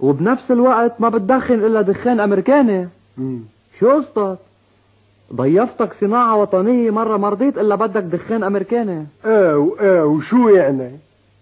وبنفس 0.00 0.50
الوقت 0.50 0.92
ما 1.00 1.08
بتدخن 1.08 1.54
إلا 1.54 1.82
دخان 1.82 2.20
أمريكاني. 2.20 2.88
مم. 3.18 3.40
شو 3.80 3.90
قصتك؟ 3.90 4.38
ضيفتك 5.34 5.92
صناعة 6.00 6.36
وطنية 6.36 6.90
مرة 6.90 7.16
ما 7.16 7.28
رضيت 7.28 7.58
إلا 7.58 7.74
بدك 7.74 8.02
دخان 8.02 8.42
أمريكاني. 8.44 9.06
إيه 9.24 9.54
وايه 9.54 10.04
وشو 10.04 10.48
يعني؟ 10.48 10.90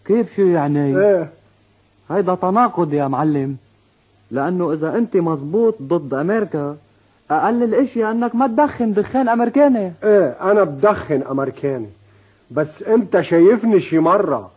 كيف 0.05 0.37
شو 0.37 0.43
يعني؟ 0.43 0.99
إيه. 0.99 1.29
هيدا 2.11 2.35
تناقض 2.35 2.95
يا 2.95 3.09
معلم. 3.09 3.57
لأنه 4.31 4.73
إذا 4.73 4.99
أنت 4.99 5.17
مزبوط 5.17 5.75
ضد 5.83 6.15
أمريكا 6.15 6.77
أقل 7.31 7.63
الأشياء 7.63 8.11
أنك 8.11 8.35
ما 8.35 8.47
تدخن 8.47 8.93
دخان 8.93 9.29
أمريكاني. 9.29 9.93
إيه 10.05 10.37
أنا 10.41 10.65
بدخن 10.65 11.23
أمريكاني. 11.31 11.89
بس 12.51 12.83
أنت 12.83 13.21
شايفني 13.21 13.81
شي 13.81 13.99
مرة. 13.99 14.51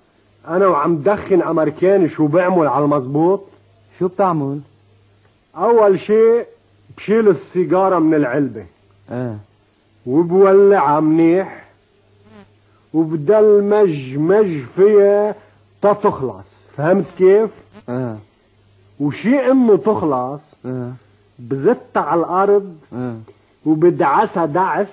أنا 0.47 0.67
وعم 0.67 0.97
دخن 0.97 1.41
أمريكاني 1.41 2.10
شو 2.10 2.27
بعمل 2.27 2.67
على 2.67 2.86
المزبوط؟ 2.86 3.41
شو 3.99 4.07
بتعمل؟ 4.07 4.60
أول 5.57 5.99
شيء 5.99 6.45
بشيل 6.97 7.29
السيجارة 7.29 7.99
من 7.99 8.13
العلبة. 8.13 8.65
إيه. 9.12 9.38
وبولعها 10.05 10.99
منيح. 10.99 11.67
وبدل 12.93 13.63
مج 14.19 14.63
فيها 14.75 15.36
تتخلص 15.81 16.57
فهمت 16.78 17.06
كيف؟ 17.18 17.50
إيه 17.90 18.16
وشي 19.00 19.52
إنه 19.52 19.78
تخلص 19.78 20.42
إيه 20.66 20.92
بزتها 21.40 22.02
على 22.02 22.20
الأرض 22.20 22.76
إيه 22.94 23.13
وبدعسها 23.66 24.46
دعس 24.46 24.88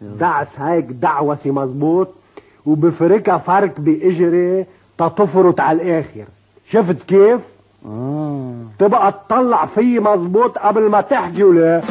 دعس 0.00 0.46
هيك 0.58 0.84
دعوسي 0.84 1.50
مزبوط 1.50 2.08
وبفركها 2.66 3.38
فرك 3.38 3.80
بإجري 3.80 4.66
تتفرط 4.98 5.60
على 5.60 5.82
الآخر 5.82 6.24
شفت 6.70 6.96
كيف؟ 7.08 7.40
آه. 7.86 8.52
تبقى 8.78 9.12
تطلع 9.12 9.66
فيي 9.66 10.00
مزبوط 10.00 10.58
قبل 10.58 10.82
ما 10.90 11.00
تحكي 11.00 11.44
ولا 11.44 11.82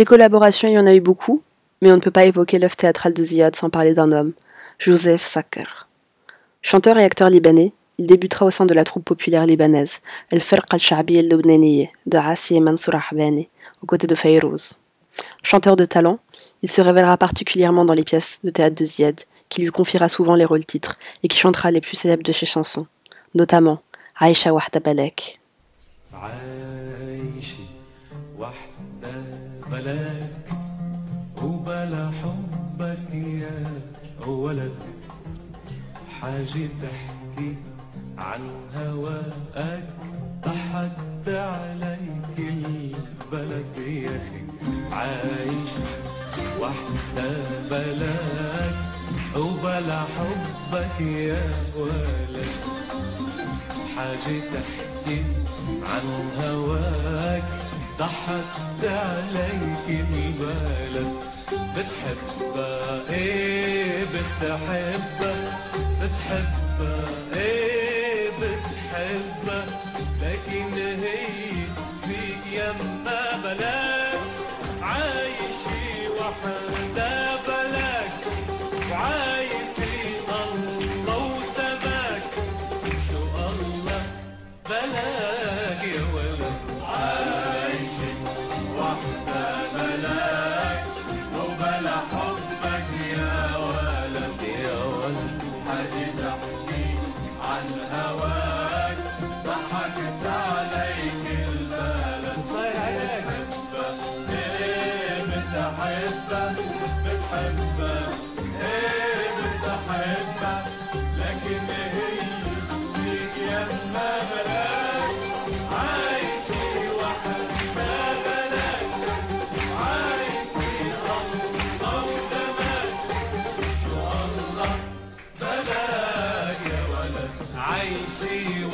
Des 0.00 0.06
collaborations, 0.06 0.66
il 0.66 0.72
y 0.72 0.78
en 0.78 0.86
a 0.86 0.94
eu 0.94 1.02
beaucoup, 1.02 1.42
mais 1.82 1.92
on 1.92 1.96
ne 1.96 2.00
peut 2.00 2.10
pas 2.10 2.24
évoquer 2.24 2.58
l'œuvre 2.58 2.74
théâtrale 2.74 3.12
de 3.12 3.22
Ziad 3.22 3.54
sans 3.54 3.68
parler 3.68 3.92
d'un 3.92 4.12
homme, 4.12 4.32
Joseph 4.78 5.22
Saker. 5.22 5.88
Chanteur 6.62 6.96
et 6.96 7.04
acteur 7.04 7.28
libanais, 7.28 7.74
il 7.98 8.06
débutera 8.06 8.46
au 8.46 8.50
sein 8.50 8.64
de 8.64 8.72
la 8.72 8.84
troupe 8.84 9.04
populaire 9.04 9.44
libanaise 9.44 10.00
El 10.30 10.40
Ferqa 10.40 10.76
al-Sha'bi 10.76 11.18
el 11.18 11.28
Lubnaniye, 11.28 11.90
de 12.06 12.16
Hassi 12.16 12.56
et 12.56 12.60
Mansour 12.60 12.94
Ahbani, 12.94 13.50
aux 13.82 13.86
côtés 13.86 14.06
de 14.06 14.14
Fayrouz. 14.14 14.72
Chanteur 15.42 15.76
de 15.76 15.84
talent, 15.84 16.18
il 16.62 16.70
se 16.70 16.80
révélera 16.80 17.18
particulièrement 17.18 17.84
dans 17.84 17.92
les 17.92 18.04
pièces 18.04 18.40
de 18.42 18.48
théâtre 18.48 18.76
de 18.76 18.84
Ziad, 18.86 19.20
qui 19.50 19.60
lui 19.60 19.70
confiera 19.70 20.08
souvent 20.08 20.34
les 20.34 20.46
rôles-titres 20.46 20.96
et 21.22 21.28
qui 21.28 21.36
chantera 21.36 21.70
les 21.70 21.82
plus 21.82 21.96
célèbres 21.96 22.24
de 22.24 22.32
ses 22.32 22.46
chansons, 22.46 22.86
notamment 23.34 23.82
Aisha 24.18 24.54
Wahda 24.54 24.80
Balek. 24.80 25.38
بلاك 29.70 30.48
وبلا 31.42 32.10
حبك 32.10 33.14
يا 33.14 33.64
ولد. 34.26 34.74
حاجة 36.20 36.68
تحكي 36.82 37.54
عن 38.18 38.40
هواك 38.76 39.84
ضحكت 40.44 41.28
عليك 41.28 42.36
البلد 42.38 43.76
يا 43.76 44.16
أخي. 44.16 44.42
عايشة 44.92 45.82
وحدة 46.60 47.30
بلاك 47.70 48.74
وبلا 49.36 50.00
حبك 50.00 51.00
يا 51.00 51.42
ولد. 51.76 52.50
حاجة 53.96 54.40
تحكي 54.52 55.22
عن 55.82 56.06
هواك 56.42 57.69
ضحكت 58.00 58.84
عليك 58.84 59.86
البلد 59.88 61.12
بتحبها 61.76 63.00
إيه؟ 63.10 64.04
بتحبها 64.04 65.32
بتحبها 66.00 67.08
إيه؟ 67.36 68.30
بتحبها 68.30 69.66
لكن 70.22 70.72
هي 71.02 71.52
فيك 72.02 72.44
يما 72.52 73.40
بلاك 73.44 74.20
عايشة 74.82 76.10
وحدة 76.20 77.36
ضحكت 99.70 100.20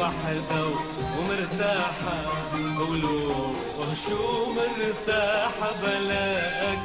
وحدة 0.06 0.64
ومرتاحة 1.18 2.16
قولوا 2.78 3.54
شو 3.94 4.52
مرتاحة 4.52 5.70
بلاك 5.82 6.78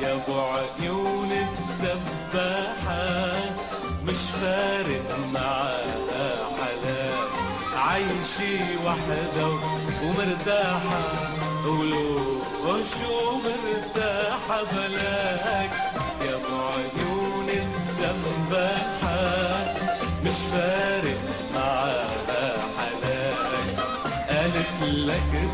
يا 0.00 0.12
أبو 0.14 0.40
عيون 0.40 1.30
الدباحة 1.32 3.32
مش 4.06 4.16
فارق 4.40 5.08
معاها 5.34 6.36
حلاك. 6.58 7.30
عايشي 7.76 8.56
وحدة 8.86 9.46
ومرتاحة 10.04 11.02
قولوا 11.64 12.82
شو 12.84 13.36
مرتاحة 13.44 14.62
بلاك 14.72 15.70
يا 16.26 16.34
أبو 16.34 16.56
عيون 16.74 17.48
الدباحة 17.48 19.20
مش 20.24 20.38
فارق 20.52 21.21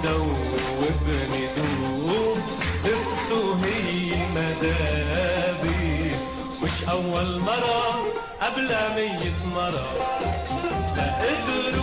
دوبني 0.08 1.46
دوب. 1.56 2.38
دبته 2.84 3.56
هي 3.64 4.16
مدابي. 4.34 6.10
مش 6.62 6.84
أول 6.88 7.38
مرة 7.38 8.04
قبل 8.42 8.68
مية 8.96 9.46
مرة 9.54 9.88
لا 10.96 11.08
قدروا 11.22 11.77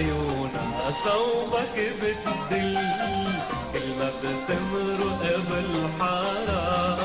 بعيونها 0.00 0.90
صوبك 1.04 1.76
بتدل 2.00 2.78
كلمة 3.72 4.10
بتمرق 4.22 5.40
بالحارة 5.50 6.98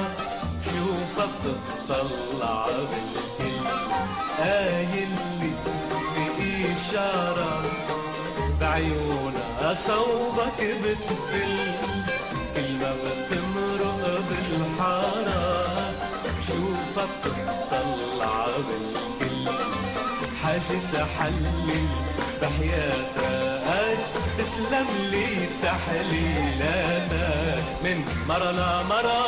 بشوفها 0.59 1.27
بتطلع 1.43 2.65
بالكل 2.65 3.67
قايل 4.39 5.09
في 6.15 6.73
إشارة. 6.75 7.61
بعيونها 8.61 9.73
صوبك 9.73 10.59
بتدل 10.61 11.57
كلمة 12.55 12.95
بتمرق 13.03 14.21
بالحارة 14.29 15.67
بشوفها 16.39 17.05
بتطلع 17.25 18.45
بالكل 18.45 19.49
حاجة 20.43 20.79
تحلل 20.93 21.87
بحياتك. 22.45 23.99
تسلم 24.37 24.87
لي 25.11 25.47
تحليلاتك 25.63 27.63
من 27.83 28.05
مرة 28.27 28.51
لمرة 28.51 29.23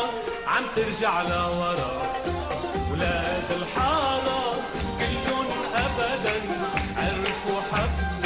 عم 0.48 0.64
ترجع 0.76 1.22
لورا. 1.22 1.92
ولاد 2.92 3.50
الحارة 3.62 4.54
كلهم 5.00 5.48
أبدا 5.76 6.36
عرفوا 6.98 7.62
حبوا 7.72 8.17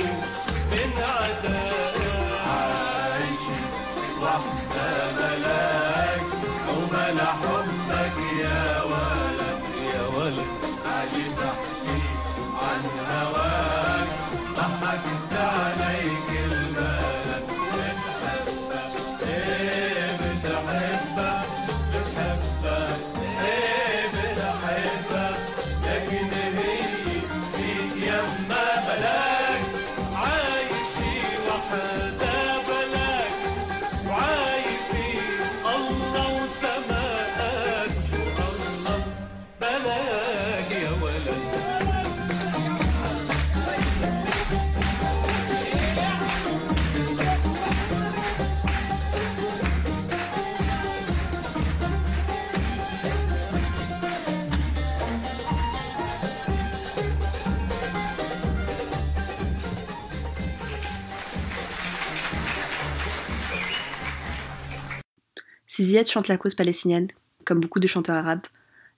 Si 65.91 65.97
Ziad 65.97 66.07
chante 66.07 66.29
la 66.29 66.37
cause 66.37 66.55
palestinienne, 66.55 67.09
comme 67.43 67.59
beaucoup 67.59 67.81
de 67.81 67.87
chanteurs 67.87 68.15
arabes, 68.15 68.47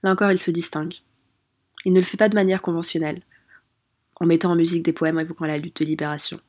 là 0.03 0.12
encore 0.12 0.32
il 0.32 0.38
se 0.38 0.51
distingue. 0.51 0.93
Il 1.86 1.93
ne 1.93 1.99
le 1.99 2.06
fait 2.06 2.17
pas 2.17 2.29
de 2.29 2.36
manière 2.36 2.62
conventionnelle, 2.62 3.23
en 4.17 4.27
mettant 4.27 4.51
en 4.51 4.56
musique 4.56 4.84
des 4.84 4.93
poèmes 4.93 5.19
évoquant 5.19 5.45
la 5.45 5.58
lutte 5.58 5.79
de 5.79 5.86
libération. 5.86 6.39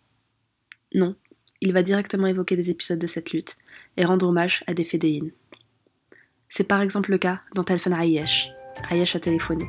Non, 0.93 1.17
il 1.63 1.73
va 1.73 1.83
directement 1.83 2.27
évoquer 2.27 2.57
des 2.57 2.69
épisodes 2.69 2.99
de 2.99 3.07
cette 3.07 3.33
lutte 3.33 3.57
et 3.97 4.05
rendre 4.05 4.29
hommage 4.29 4.63
à 4.67 4.75
des 4.75 4.85
fédéines. 4.85 5.31
C'est 6.51 6.69
par 6.69 6.83
exemple 6.83 7.11
le 7.11 7.17
cas 7.17 7.41
dans 7.55 7.65
Telfan 7.65 7.99
Ayesh, 7.99 8.51
Ayesh 8.91 9.17
a 9.17 9.21
téléphoné. 9.21 9.65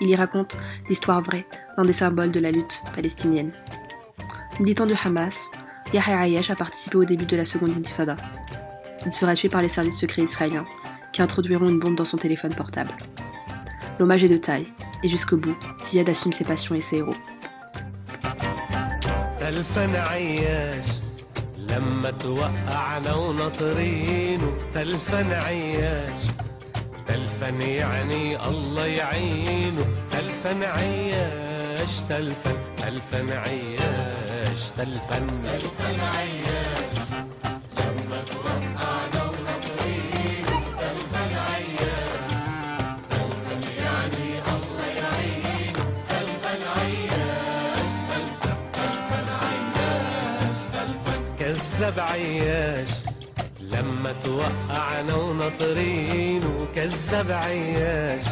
Il 0.00 0.08
y 0.08 0.16
raconte 0.16 0.56
l'histoire 0.88 1.20
vraie 1.20 1.44
d'un 1.76 1.84
des 1.84 1.92
symboles 1.92 2.32
de 2.32 2.40
la 2.40 2.52
lutte 2.52 2.80
palestinienne. 2.94 3.52
Militant 4.60 4.86
du 4.86 4.94
Hamas, 4.94 5.50
Yahya 5.92 6.22
Ayesh 6.22 6.48
a 6.48 6.56
participé 6.56 6.96
au 6.96 7.04
début 7.04 7.26
de 7.26 7.36
la 7.36 7.44
seconde 7.44 7.76
intifada. 7.76 8.16
Il 9.05 9.13
sera 9.13 9.35
tué 9.35 9.49
par 9.49 9.61
les 9.61 9.69
services 9.69 9.99
secrets 9.99 10.23
israéliens, 10.23 10.65
qui 11.13 11.21
introduiront 11.21 11.69
une 11.69 11.79
bombe 11.79 11.95
dans 11.95 12.05
son 12.05 12.17
téléphone 12.17 12.53
portable. 12.53 12.91
L'hommage 13.99 14.23
est 14.23 14.29
de 14.29 14.37
taille, 14.37 14.67
et 15.03 15.09
jusqu'au 15.09 15.37
bout, 15.37 15.57
Ziad 15.85 16.09
assume 16.09 16.33
ses 16.33 16.43
passions 16.43 16.75
et 16.75 16.81
ses 16.81 16.97
héros. 16.97 17.15
تلفن 19.39 19.95
عياش 19.95 20.85
لما 21.57 22.11
توقعنا 22.11 23.13
وناطرينه 23.13 24.53
تلفن 24.73 25.33
عياش 25.33 26.21
تلفن 27.07 27.61
يعني 27.61 28.47
الله 28.47 28.85
يعينه 28.85 29.85
تلفن 30.11 30.63
عياش 30.63 32.01
تلفن 32.09 32.55
تلفن 32.77 33.29
عياش 33.29 34.71
تلفن 34.77 35.27
تلفن 35.27 35.39
عياش 35.45 35.53
لما 35.53 35.53
توقعنا 35.53 35.53
وناطرينه 35.53 35.53
تلفن 35.53 35.99
عياش 35.99 36.78
كذب 51.80 52.00
عياش 52.00 52.88
لما 53.60 54.14
توقعنا 54.24 55.14
وناطرينه 55.14 56.66
كذب 56.74 57.30
عياش 57.30 58.22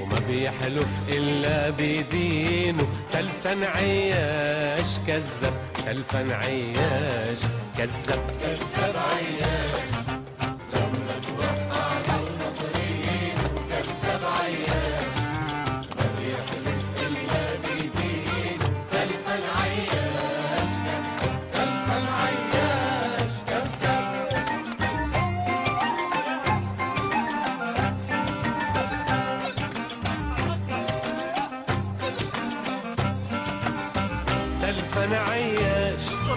وما 0.00 0.18
بيحلف 0.28 0.88
إلا 1.08 1.70
بدينه 1.70 2.88
تلفن 3.12 3.64
عياش 3.64 4.98
كذب 5.06 5.54
تلفن 5.86 6.32
عياش 6.32 7.40
كذب 7.78 8.22
كذب 8.40 8.96
عياش 8.96 9.73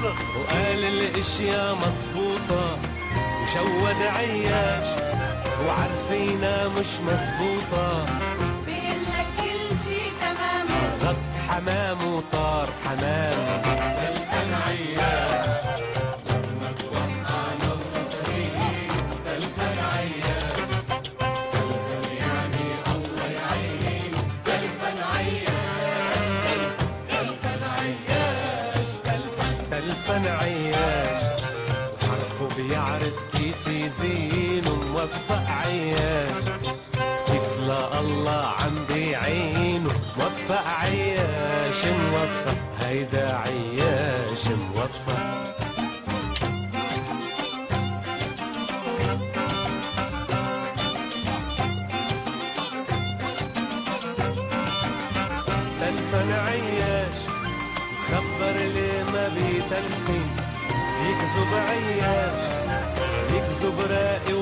وقال 0.05 0.83
الإشياء 0.83 1.75
مظبوطة 1.75 2.77
وشود 3.43 4.01
عياش 4.15 4.87
وعارفينها 5.67 6.67
مش 6.67 6.99
مظبوطة. 6.99 8.05
بيقلك 8.65 9.27
كل 9.37 9.75
شي 9.85 10.01
تمام. 10.21 10.67
غط 11.03 11.15
حمام 11.49 12.13
وطار 12.13 12.69
حمام. 12.85 13.66
عياش 35.67 36.43
كيف 37.27 37.47
الله 37.99 38.45
عم 38.59 38.75
بيعينه 38.93 39.89
موفق 40.17 40.63
عياش 40.67 41.85
موفق 41.85 42.57
هيدا 42.81 43.35
عياش 43.35 44.47
موفق 44.47 45.37
تلفن 55.79 56.31
عياش 56.31 57.15
خبر 58.07 58.55
لي 58.75 59.03
ما 59.13 59.27
بيتلفن 59.27 60.25
يكذب 61.07 61.51
عياش 61.69 62.41
يكذب 63.33 63.79
راقي 63.91 64.33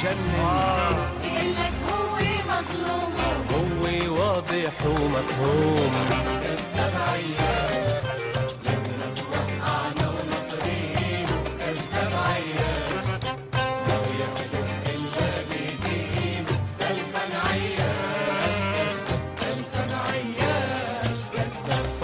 يجنن 0.00 0.34
آه 0.40 1.10
يقلك 1.24 1.72
هو 1.92 2.16
مظلوم 2.48 3.12
هو 3.52 4.14
واضح 4.20 4.86
ومفهوم 4.86 5.92
السبع 6.52 7.14
أيام 7.14 7.60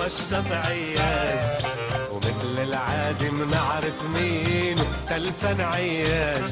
السبع 0.06 0.66
اياش 0.68 1.64
ومثل 2.12 2.62
العادي 2.62 3.30
منعرف 3.30 4.02
مين. 4.14 4.76
تلفن 5.08 5.60
عياش. 5.60 6.50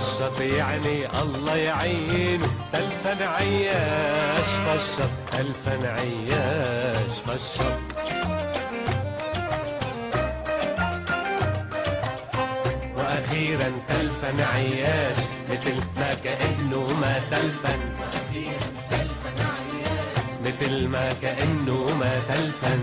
فشط 0.00 0.40
يعني 0.40 1.20
الله 1.22 1.56
يعينه 1.56 2.46
تلفن 2.72 3.22
عياش 3.22 4.46
فشط 4.46 5.10
تلفن 5.32 5.86
عياش 5.86 7.10
فشط 7.26 7.80
وأخيرا 12.96 13.72
تلفن 13.88 14.40
عياش 14.40 15.16
مثل 15.50 15.74
ما 15.96 16.14
كأنه 16.24 16.86
ما 17.00 17.20
تلفن 17.30 17.80
مثل 20.44 20.88
ما 20.88 21.12
كأنه 21.22 21.96
ما 22.00 22.20
تلفن 22.28 22.82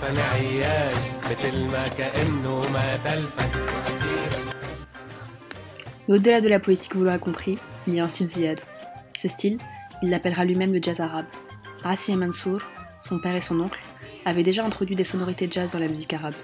تلفن 0.00 0.20
عياش 0.20 1.02
مثل 1.30 1.64
ما 1.66 1.88
كانه 1.88 2.70
ما 2.70 2.96
تلفن 3.04 3.50
Mais 6.08 6.14
au-delà 6.14 6.40
de 6.40 6.48
la 6.48 6.60
poétique, 6.60 6.94
vous 6.94 7.02
l'aurez 7.02 7.18
compris, 7.18 7.58
il 7.88 7.94
y 7.94 8.00
a 8.00 8.04
un 8.04 8.08
style 8.08 8.28
ziyad. 8.28 8.60
Ce 9.14 9.26
style, 9.26 9.58
il 10.02 10.10
l'appellera 10.10 10.44
lui-même 10.44 10.72
le 10.72 10.80
jazz 10.80 11.00
arabe. 11.00 11.26
Rassi 11.82 12.12
et 12.12 12.16
Mansour, 12.16 12.60
son 13.00 13.18
père 13.18 13.34
et 13.34 13.40
son 13.40 13.58
oncle, 13.58 13.80
avaient 14.24 14.44
déjà 14.44 14.64
introduit 14.64 14.94
des 14.94 15.02
sonorités 15.02 15.48
jazz 15.50 15.68
dans 15.70 15.80
la 15.80 15.88
musique 15.88 16.12
arabe. 16.12 16.38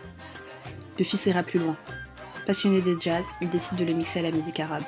Le 0.99 1.05
fils 1.05 1.27
ira 1.27 1.45
plus 1.45 1.61
loin. 1.61 1.77
Passionné 2.45 2.81
des 2.81 2.99
jazz, 2.99 3.25
il 3.41 3.51
décide 3.51 3.79
de 3.79 3.85
le 3.85 3.93
mixer 3.93 4.19
à 4.19 4.23
la 4.23 4.33
musique 4.33 4.59
arabe. 4.59 4.85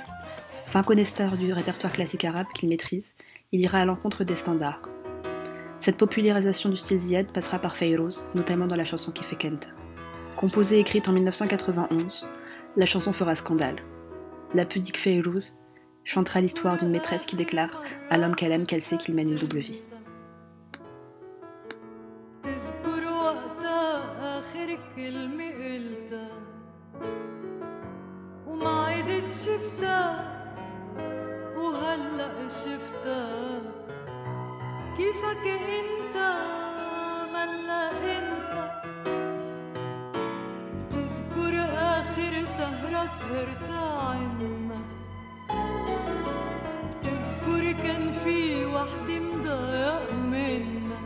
Fin 0.67 0.83
connaisseur 0.83 1.37
du 1.37 1.53
répertoire 1.53 1.93
classique 1.93 2.25
arabe 2.25 2.49
qu'il 2.53 2.69
maîtrise, 2.69 3.15
il 3.53 3.61
ira 3.61 3.79
à 3.79 3.85
l'encontre 3.85 4.25
des 4.25 4.35
standards. 4.35 4.89
Cette 5.89 5.97
popularisation 5.97 6.71
du 6.71 6.77
style 6.77 6.99
ziyad 6.99 7.27
passera 7.33 7.59
par 7.59 7.77
Fayrouz, 7.77 8.27
notamment 8.35 8.67
dans 8.67 8.77
la 8.77 8.85
chanson 8.85 9.13
qui 9.13 9.23
fait 9.23 9.37
Kent. 9.37 9.69
Composée 10.37 10.77
et 10.77 10.81
écrite 10.81 11.09
en 11.09 11.13
1991, 11.13 12.27
la 12.77 12.87
chanson 12.87 13.13
fera 13.13 13.35
scandale. 13.35 13.77
La 14.55 14.65
pudique 14.65 14.99
Fayrouz 14.99 15.59
chantera 16.05 16.41
l'histoire 16.41 16.79
d'une 16.79 16.91
maîtresse 16.91 17.27
qui 17.27 17.37
déclare 17.37 17.83
à 18.11 18.19
l'homme 18.19 18.35
qu'elle 18.35 18.53
aime 18.53 18.67
qu'elle 18.67 18.83
sait 18.83 18.97
qu'il 18.97 19.15
mène 19.15 19.31
une 19.31 19.39
double 19.39 19.59
vie. 19.59 19.87
تذكر 22.45 23.05
وقتها 23.07 24.39
آخر 24.39 24.79
كلمة 24.97 25.51
قلتها 25.51 26.29
وما 28.47 28.87
عدت 28.87 29.33
شفتها 29.33 30.28
كيفك 35.00 35.46
انت؟ 35.48 36.18
ملا 37.34 37.92
انت؟ 38.18 38.54
تذكر 40.92 41.54
آخر 41.74 42.34
سهرة 42.58 43.10
سهرتها 43.20 44.00
عنا 44.10 44.78
تذكر 47.04 47.72
كان 47.84 48.14
في 48.24 48.66
وحدة 48.66 49.20
مضايق 49.20 50.14
منا؟ 50.14 51.00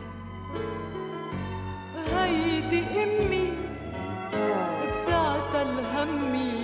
هيدي 2.16 2.82
أمي 3.04 3.54
بتاعت 5.06 5.56
الهمي 5.56 6.63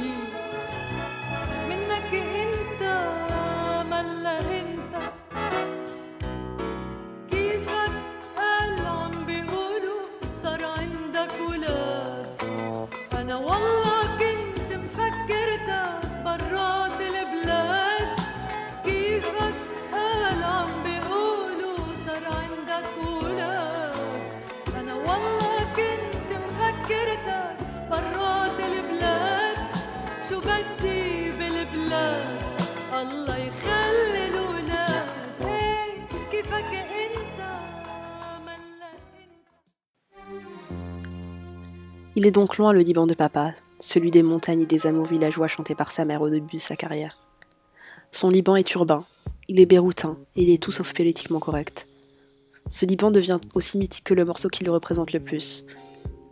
Il 42.20 42.28
est 42.28 42.32
donc 42.32 42.58
loin 42.58 42.74
le 42.74 42.82
Liban 42.82 43.08
de 43.08 43.14
papa, 43.14 43.54
celui 43.80 44.12
des 44.12 44.24
montagnes 44.24 44.64
et 44.64 44.66
des 44.66 44.88
amours 44.88 45.06
villageois 45.06 45.48
chantés 45.48 45.74
par 45.74 45.90
sa 45.90 46.04
mère 46.04 46.22
au 46.22 46.30
début 46.30 46.58
de 46.58 46.62
sa 46.62 46.76
carrière. 46.76 47.18
Son 48.12 48.30
Liban 48.30 48.58
est 48.58 48.74
urbain, 48.74 49.06
il 49.48 49.62
est 49.62 49.66
béroutin, 49.66 50.18
et 50.36 50.44
il 50.44 50.50
est 50.50 50.62
tout 50.62 50.74
sauf 50.74 50.94
politiquement 50.94 51.40
correct. 51.40 51.88
ce 52.70 52.86
Liban 52.86 53.10
devient 53.10 53.40
aussi 53.54 53.78
mythique 53.78 54.04
que 54.04 54.14
le 54.14 54.26
morceau 54.26 54.50
qui 54.50 54.66
le 54.66 54.72
représente 54.72 55.14
le 55.14 55.22
plus, 55.22 55.64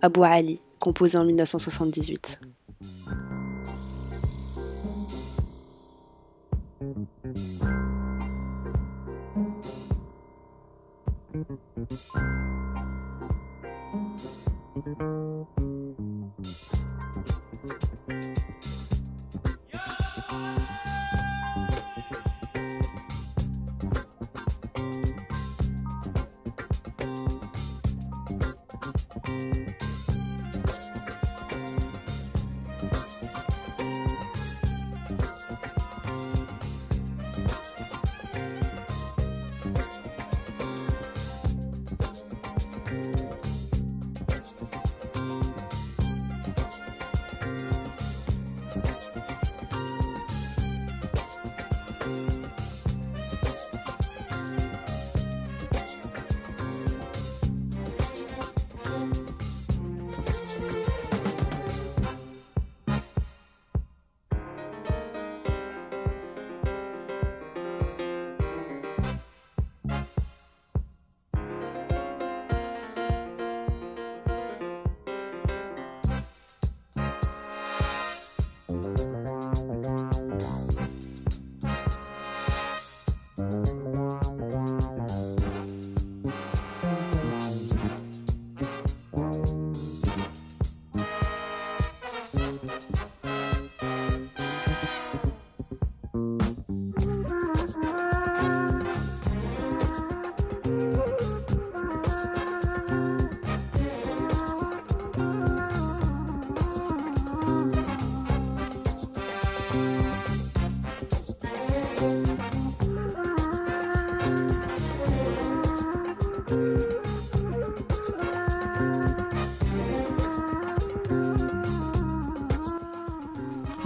Abu 0.01 0.23
Ali, 0.23 0.61
composé 0.77 1.17
en 1.17 1.23
1978. 1.23 2.37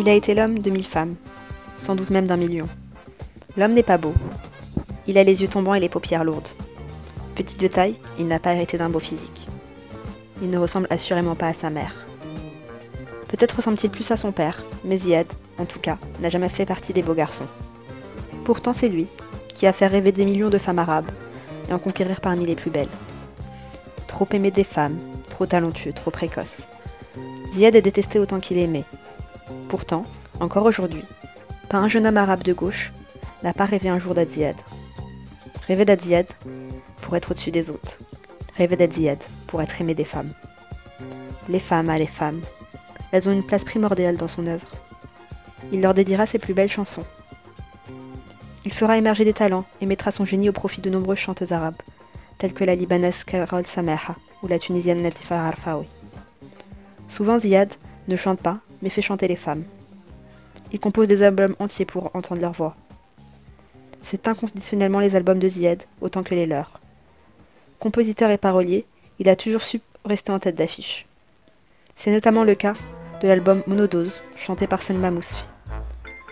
Il 0.01 0.09
a 0.09 0.13
été 0.13 0.33
l'homme 0.33 0.57
de 0.57 0.71
mille 0.71 0.87
femmes, 0.87 1.13
sans 1.77 1.93
doute 1.93 2.09
même 2.09 2.25
d'un 2.25 2.35
million. 2.35 2.67
L'homme 3.55 3.73
n'est 3.73 3.83
pas 3.83 3.99
beau. 3.99 4.15
Il 5.05 5.19
a 5.19 5.23
les 5.23 5.43
yeux 5.43 5.47
tombants 5.47 5.75
et 5.75 5.79
les 5.79 5.89
paupières 5.89 6.23
lourdes. 6.23 6.47
Petit 7.35 7.55
de 7.59 7.67
taille, 7.67 7.99
il 8.17 8.27
n'a 8.27 8.39
pas 8.39 8.55
hérité 8.55 8.79
d'un 8.79 8.89
beau 8.89 8.97
physique. 8.97 9.47
Il 10.41 10.49
ne 10.49 10.57
ressemble 10.57 10.87
assurément 10.89 11.35
pas 11.35 11.49
à 11.49 11.53
sa 11.53 11.69
mère. 11.69 11.93
Peut-être 13.27 13.57
ressemble-t-il 13.57 13.91
plus 13.91 14.09
à 14.09 14.17
son 14.17 14.31
père, 14.31 14.63
mais 14.83 14.97
Ziad, 14.97 15.27
en 15.59 15.65
tout 15.65 15.77
cas, 15.79 15.99
n'a 16.19 16.29
jamais 16.29 16.49
fait 16.49 16.65
partie 16.65 16.93
des 16.93 17.03
beaux 17.03 17.13
garçons. 17.13 17.45
Pourtant, 18.43 18.73
c'est 18.73 18.89
lui 18.89 19.05
qui 19.53 19.67
a 19.67 19.71
fait 19.71 19.85
rêver 19.85 20.11
des 20.11 20.25
millions 20.25 20.49
de 20.49 20.57
femmes 20.57 20.79
arabes 20.79 21.11
et 21.69 21.73
en 21.73 21.77
conquérir 21.77 22.21
parmi 22.21 22.47
les 22.47 22.55
plus 22.55 22.71
belles. 22.71 22.87
Trop 24.07 24.27
aimé 24.31 24.49
des 24.49 24.63
femmes, 24.63 24.97
trop 25.29 25.45
talentueux, 25.45 25.93
trop 25.93 26.09
précoce. 26.09 26.67
Ziad 27.53 27.75
est 27.75 27.83
détesté 27.83 28.17
autant 28.17 28.39
qu'il 28.39 28.57
est 28.57 28.65
Pourtant, 29.71 30.03
encore 30.41 30.65
aujourd'hui, 30.65 31.05
pas 31.69 31.77
un 31.77 31.87
jeune 31.87 32.05
homme 32.05 32.17
arabe 32.17 32.43
de 32.43 32.51
gauche 32.51 32.91
n'a 33.41 33.53
pas 33.53 33.63
rêvé 33.63 33.87
un 33.87 33.99
jour 33.99 34.13
d'Adziad. 34.13 34.57
Rêver 35.65 35.85
d'Adziad 35.85 36.27
pour 37.01 37.15
être 37.15 37.31
au-dessus 37.31 37.51
des 37.51 37.69
autres. 37.69 37.97
Rêver 38.57 38.75
d'Adziad 38.75 39.23
pour 39.47 39.61
être 39.61 39.79
aimé 39.79 39.93
des 39.93 40.03
femmes. 40.03 40.33
Les 41.47 41.61
femmes 41.61 41.89
à 41.89 41.97
les 41.97 42.05
femmes, 42.05 42.41
elles 43.13 43.29
ont 43.29 43.31
une 43.31 43.45
place 43.45 43.63
primordiale 43.63 44.17
dans 44.17 44.27
son 44.27 44.45
œuvre. 44.45 44.67
Il 45.71 45.79
leur 45.79 45.93
dédiera 45.93 46.25
ses 46.25 46.37
plus 46.37 46.53
belles 46.53 46.69
chansons. 46.69 47.05
Il 48.65 48.73
fera 48.73 48.97
émerger 48.97 49.23
des 49.23 49.31
talents 49.31 49.63
et 49.79 49.85
mettra 49.85 50.11
son 50.11 50.25
génie 50.25 50.49
au 50.49 50.53
profit 50.53 50.81
de 50.81 50.89
nombreuses 50.89 51.19
chanteuses 51.19 51.53
arabes, 51.53 51.81
telles 52.39 52.53
que 52.53 52.65
la 52.65 52.75
libanaise 52.75 53.23
Carol 53.23 53.65
Sameha 53.65 54.17
ou 54.43 54.49
la 54.49 54.59
tunisienne 54.59 55.01
Latifa 55.01 55.47
Arfaoui. 55.47 55.87
Souvent 57.07 57.39
Ziad 57.39 57.71
ne 58.09 58.17
chante 58.17 58.41
pas, 58.41 58.59
mais 58.81 58.89
fait 58.89 59.01
chanter 59.01 59.27
les 59.27 59.35
femmes. 59.35 59.63
Il 60.71 60.79
compose 60.79 61.07
des 61.07 61.23
albums 61.23 61.55
entiers 61.59 61.85
pour 61.85 62.15
entendre 62.15 62.41
leur 62.41 62.53
voix. 62.53 62.75
C'est 64.03 64.27
inconditionnellement 64.27 64.99
les 64.99 65.15
albums 65.15 65.39
de 65.39 65.47
Ziad, 65.47 65.83
autant 66.01 66.23
que 66.23 66.33
les 66.33 66.45
leurs. 66.45 66.79
Compositeur 67.79 68.31
et 68.31 68.37
parolier, 68.37 68.85
il 69.19 69.29
a 69.29 69.35
toujours 69.35 69.61
su 69.61 69.81
rester 70.05 70.31
en 70.31 70.39
tête 70.39 70.55
d'affiche. 70.55 71.05
C'est 71.95 72.11
notamment 72.11 72.43
le 72.43 72.55
cas 72.55 72.73
de 73.21 73.27
l'album 73.27 73.61
Monodose, 73.67 74.23
chanté 74.35 74.65
par 74.65 74.81
Selma 74.81 75.11
Mousfi. 75.11 75.45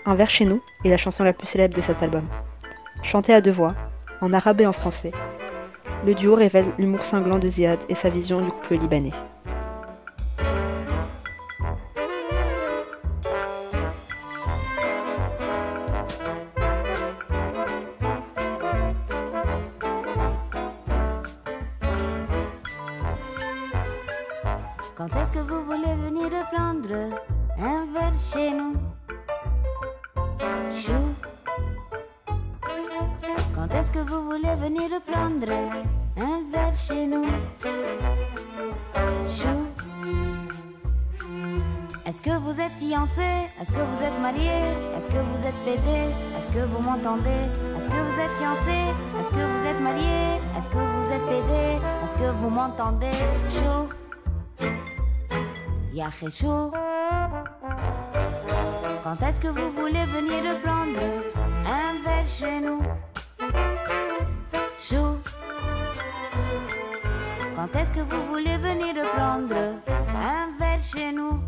Un 0.06 0.16
vers 0.16 0.30
chez 0.30 0.46
nous 0.46 0.62
est 0.84 0.90
la 0.90 0.98
chanson 0.98 1.24
la 1.24 1.34
plus 1.34 1.48
célèbre 1.48 1.76
de 1.76 1.82
cet 1.82 2.02
album. 2.02 2.26
Chanté 3.04 3.34
à 3.34 3.42
deux 3.42 3.52
voix, 3.52 3.76
en 4.22 4.34
arabe 4.34 4.62
et 4.62 4.66
en 4.66 4.74
français, 4.74 5.12
le 6.06 6.16
duo 6.16 6.36
révèle 6.36 6.66
l'humour 6.78 7.06
cinglant 7.06 7.40
de 7.40 7.48
Ziad 7.48 7.80
et 7.90 7.96
sa 7.96 8.10
vision 8.10 8.42
du 8.42 8.50
couple 8.50 8.76
libanais. 8.76 9.12
Chaud. 56.28 56.74
Quand 59.04 59.26
est-ce 59.26 59.40
que 59.40 59.48
vous 59.48 59.70
voulez 59.70 60.06
venir 60.06 60.60
prendre 60.62 61.00
un 61.66 62.04
verre 62.04 62.28
chez 62.28 62.60
nous? 62.60 62.82
Chou. 64.78 65.18
Quand 67.56 67.74
est-ce 67.80 67.94
que 67.94 68.02
vous 68.02 68.22
voulez 68.28 68.58
venir 68.58 68.96
prendre 69.16 69.56
un 69.56 70.58
verre 70.60 70.82
chez 70.82 71.14
nous? 71.14 71.40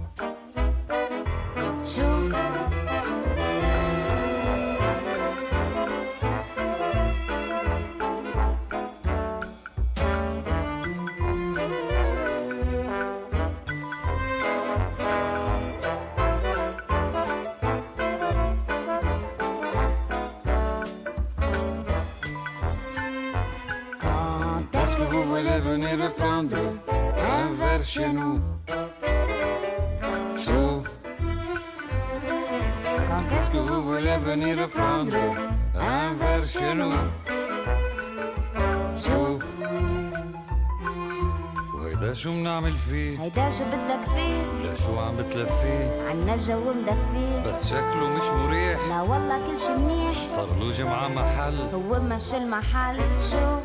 منعمل 42.62 42.78
فيه؟ 42.78 43.24
هيدا 43.24 43.50
شو 43.50 43.64
بدك 43.64 44.04
فيه؟ 44.16 44.44
ولا 44.60 44.76
شو 44.76 45.00
عم 45.00 45.16
بتلفيه؟ 45.16 46.10
عنا 46.10 46.34
الجو 46.34 46.74
مدفيه. 46.74 47.50
بس 47.50 47.68
شكله 47.70 48.10
مش 48.10 48.24
مريح. 48.24 48.80
لا 48.90 49.02
والله 49.02 49.48
كل 49.48 49.62
شي 49.62 49.72
منيح. 49.72 50.28
صار 50.28 50.48
له 50.60 50.72
جمعة 50.72 51.08
محل. 51.08 51.58
هو 51.74 52.00
مشي 52.00 52.38
المحل 52.38 53.00
شو؟ 53.32 53.60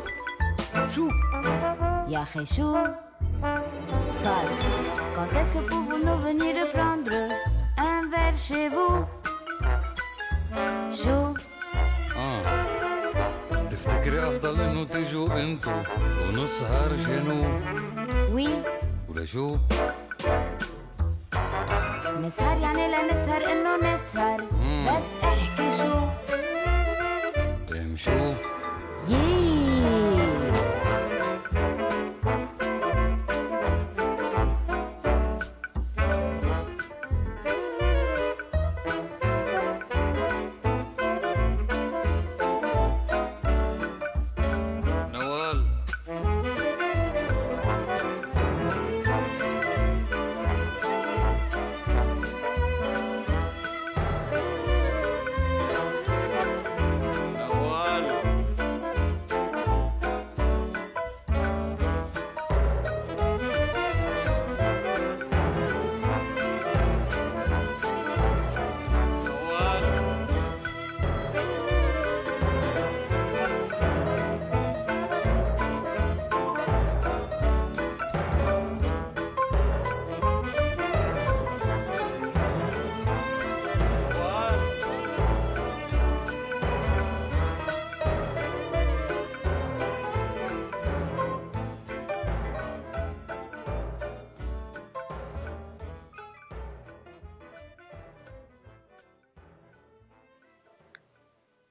شو؟ 0.95 1.09
يا 2.07 2.21
أخي 2.21 2.45
شو؟ 2.45 2.73
طيب 4.25 4.49
quand 5.15 5.31
est-ce 5.39 5.51
que 5.53 5.61
pouvons-nous 5.71 6.19
venir 6.27 6.55
prendre 6.75 7.17
un 7.77 8.01
verre 8.11 8.37
chez 8.47 8.67
vous 8.75 9.05
شو؟ 11.03 11.33
آه. 12.15 12.41
تفتكري 13.69 14.27
أفضل 14.27 14.61
إنه 14.61 14.83
تجوا 14.83 15.27
أنتو 15.41 15.71
ونسهر 16.21 16.97
شنو 17.05 17.59
وي؟ 18.33 18.47
ولا 19.16 19.24
شو 19.24 19.56
نسهر 22.20 22.58
يعني 22.58 22.88
لا 22.88 23.12
نسهر 23.14 23.42
انه 23.52 23.94
نسهر 23.94 24.42
مم. 24.52 24.84
بس 24.86 25.24
احكي 25.24 25.70
شو 25.78 25.94
ام 27.72 27.96
شو 27.96 28.32
يي 29.08 29.55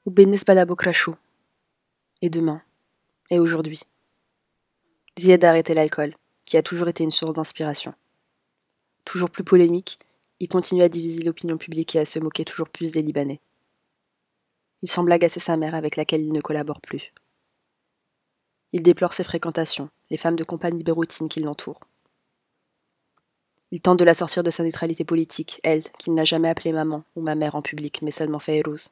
وبالنسبة 0.05 0.53
لبكرة 0.53 0.91
شو 0.91 1.13
Et 2.22 2.30
demain 2.30 2.61
Et 3.32 3.39
aujourd'hui 3.39 3.82
Ziad 5.19 5.43
a 5.43 5.49
arrêté 5.49 5.74
l'alcool, 5.74 6.15
qui 6.45 6.57
a 6.57 6.63
toujours 6.63 6.88
été 6.88 7.03
une 7.03 7.11
source 7.11 7.34
d'inspiration. 7.34 7.93
Toujours 9.05 9.30
plus 9.30 9.43
polémique, 9.43 9.99
il 10.39 10.47
continue 10.47 10.84
à 10.84 10.89
diviser 10.89 11.24
l'opinion 11.24 11.57
publique 11.57 11.95
et 11.95 11.99
à 11.99 12.05
se 12.05 12.19
moquer 12.19 12.45
toujours 12.45 12.69
plus 12.69 12.91
des 12.91 13.01
Libanais. 13.01 13.39
Il 14.82 14.89
semble 14.89 15.11
agacer 15.11 15.39
sa 15.39 15.57
mère 15.57 15.76
avec 15.76 15.95
laquelle 15.95 16.22
il 16.22 16.34
ne 16.34 16.41
collabore 16.41 16.82
plus. 16.82 17.13
Il 18.74 18.84
déplore 18.84 19.13
ses 19.13 19.24
fréquentations, 19.24 19.89
les 20.09 20.17
femmes 20.17 20.36
de 20.36 20.43
compagnie 20.43 20.84
béroutines 20.84 21.30
qui 21.30 21.41
l'entourent. 21.41 21.82
Il 23.72 23.82
tente 23.82 23.99
de 23.99 24.05
la 24.05 24.13
sortir 24.13 24.43
de 24.43 24.49
sa 24.49 24.63
neutralité 24.63 25.03
politique, 25.03 25.59
elle, 25.63 25.84
qui 25.99 26.09
n'a 26.09 26.26
jamais 26.26 26.49
appelé 26.49 26.72
maman 26.72 27.03
ou 27.15 27.22
ma 27.22 27.36
mère 27.36 27.55
en 27.55 27.61
public, 27.61 28.01
mais 28.01 28.11
seulement 28.11 28.39
Fayrouz, 28.39 28.89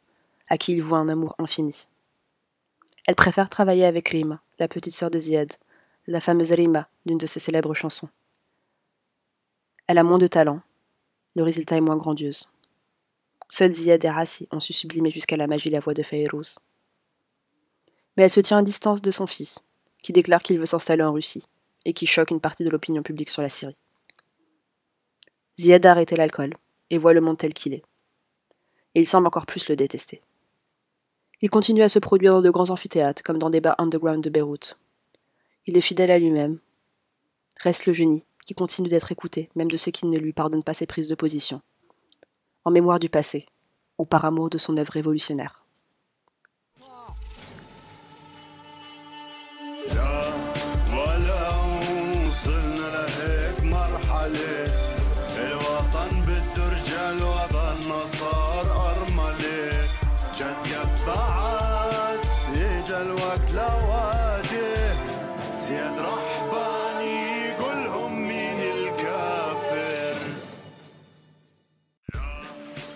à 0.48 0.58
qui 0.58 0.72
il 0.72 0.82
voit 0.82 0.98
un 0.98 1.08
amour 1.08 1.34
infini. 1.38 1.88
Elle 3.06 3.14
préfère 3.14 3.50
travailler 3.50 3.84
avec 3.84 4.08
Rima, 4.08 4.40
la 4.58 4.68
petite 4.68 4.94
sœur 4.94 5.10
de 5.10 5.18
Ziad, 5.18 5.52
la 6.06 6.20
fameuse 6.20 6.52
Rima 6.52 6.88
d'une 7.06 7.18
de 7.18 7.26
ses 7.26 7.40
célèbres 7.40 7.74
chansons. 7.74 8.08
Elle 9.86 9.98
a 9.98 10.02
moins 10.02 10.18
de 10.18 10.26
talent, 10.26 10.60
le 11.34 11.42
résultat 11.42 11.76
est 11.76 11.82
moins 11.82 11.96
grandiose. 11.96 12.48
Seuls 13.50 13.72
Ziad 13.72 14.04
et 14.04 14.10
Rassi 14.10 14.48
ont 14.50 14.60
su 14.60 14.72
sublimer 14.72 15.10
jusqu'à 15.10 15.36
la 15.36 15.46
magie 15.46 15.70
la 15.70 15.80
voix 15.80 15.94
de 15.94 16.02
Fayrouz. 16.02 16.58
Mais 18.16 18.24
elle 18.24 18.30
se 18.30 18.40
tient 18.40 18.58
à 18.58 18.62
distance 18.62 19.02
de 19.02 19.10
son 19.10 19.26
fils, 19.26 19.58
qui 20.02 20.12
déclare 20.12 20.42
qu'il 20.42 20.58
veut 20.58 20.66
s'installer 20.66 21.02
en 21.02 21.12
Russie, 21.12 21.44
et 21.84 21.92
qui 21.92 22.06
choque 22.06 22.30
une 22.30 22.40
partie 22.40 22.64
de 22.64 22.70
l'opinion 22.70 23.02
publique 23.02 23.30
sur 23.30 23.42
la 23.42 23.48
Syrie. 23.48 23.76
Ziad 25.58 25.84
a 25.84 25.90
arrêté 25.90 26.16
l'alcool, 26.16 26.54
et 26.90 26.98
voit 26.98 27.12
le 27.12 27.20
monde 27.20 27.38
tel 27.38 27.52
qu'il 27.52 27.74
est. 27.74 27.84
Et 28.94 29.00
il 29.00 29.06
semble 29.06 29.26
encore 29.26 29.46
plus 29.46 29.68
le 29.68 29.76
détester. 29.76 30.22
Il 31.42 31.50
continue 31.50 31.82
à 31.82 31.88
se 31.88 31.98
produire 31.98 32.34
dans 32.34 32.42
de 32.42 32.50
grands 32.50 32.70
amphithéâtres, 32.70 33.22
comme 33.22 33.38
dans 33.38 33.50
des 33.50 33.60
bars 33.60 33.74
underground 33.78 34.22
de 34.22 34.30
Beyrouth. 34.30 34.78
Il 35.66 35.76
est 35.76 35.82
fidèle 35.82 36.10
à 36.10 36.18
lui-même. 36.18 36.58
Reste 37.60 37.86
le 37.86 37.92
génie, 37.92 38.26
qui 38.44 38.54
continue 38.54 38.88
d'être 38.88 39.12
écouté, 39.12 39.50
même 39.54 39.70
de 39.70 39.76
ceux 39.76 39.90
qui 39.90 40.06
ne 40.06 40.18
lui 40.18 40.32
pardonnent 40.32 40.62
pas 40.62 40.74
ses 40.74 40.86
prises 40.86 41.08
de 41.08 41.14
position. 41.14 41.60
En 42.64 42.70
mémoire 42.70 42.98
du 42.98 43.08
passé, 43.08 43.46
ou 43.98 44.04
par 44.04 44.24
amour 44.24 44.50
de 44.50 44.58
son 44.58 44.76
œuvre 44.76 44.92
révolutionnaire. 44.92 45.64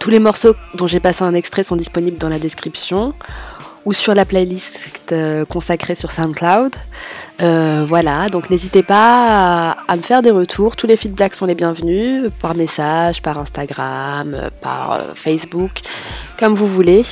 Tous 0.09 0.13
les 0.13 0.21
morceaux 0.21 0.55
dont 0.75 0.87
j'ai 0.87 1.01
passé 1.01 1.23
un 1.23 1.35
extrait 1.35 1.63
sont 1.63 1.77
disponibles 1.77 2.17
dans 2.17 2.31
la 2.31 2.39
description 2.39 3.13
ou 3.85 3.93
sur 3.93 4.15
la 4.15 4.25
playlist 4.25 5.13
euh, 5.13 5.45
consacrée 5.45 5.95
sur 5.95 6.11
SoundCloud. 6.11 6.75
Euh, 7.43 7.85
voilà, 7.87 8.31
donc 8.31 8.49
n'hésitez 8.49 8.83
pas 8.83 9.77
à, 9.87 9.97
me 9.97 10.01
faire 10.01 10.23
des 10.23 10.31
retours. 10.31 10.77
Tous 10.77 10.87
les 10.87 10.97
feedbacks 10.97 11.35
sont 11.35 11.45
les 11.45 11.55
bienvenus, 11.55 12.31
par 12.41 12.55
message, 12.55 13.21
par 13.21 13.39
Instagram, 13.39 14.33
euh, 14.33 14.49
par 14.63 14.99
Facebook, 15.15 15.83
comme 16.39 16.55
vous 16.55 16.67
voulez. 16.67 17.05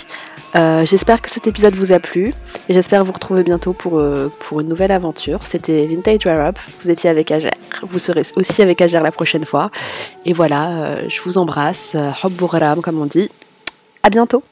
Euh, 0.55 0.86
j'espère 0.86 1.20
que 1.20 1.30
cet 1.30 1.47
épisode 1.47 1.74
vous 1.74 1.92
a 1.92 1.99
plu 1.99 2.32
et 2.68 2.74
j'espère 2.74 3.05
vous 3.05 3.12
retrouver 3.12 3.42
bientôt 3.42 3.72
pour, 3.72 3.99
euh, 3.99 4.30
une 4.53 4.68
nouvelle 4.68 4.92
aventure. 4.92 5.44
C'était 5.44 5.86
Vintage 5.86 6.26
Arab, 6.26 6.57
vous 6.80 6.90
étiez 6.90 7.11
avec 7.11 7.30
Ager, 7.30 7.51
vous 7.82 7.99
serez 7.99 8.22
aussi 8.36 8.62
avec 8.62 8.80
Ager 8.80 9.01
la 9.01 9.12
prochaine 9.12 9.44
fois. 9.44 9.70
Et 10.24 10.32
voilà, 10.32 10.84
euh, 10.84 11.03
je 11.09 11.20
vous 11.22 11.38
embrasse, 11.38 11.97
Hobbouraram 12.22 12.80
comme 12.80 13.01
on 13.01 13.07
dit. 13.07 13.30
À 14.03 14.11
bientôt 14.11 14.42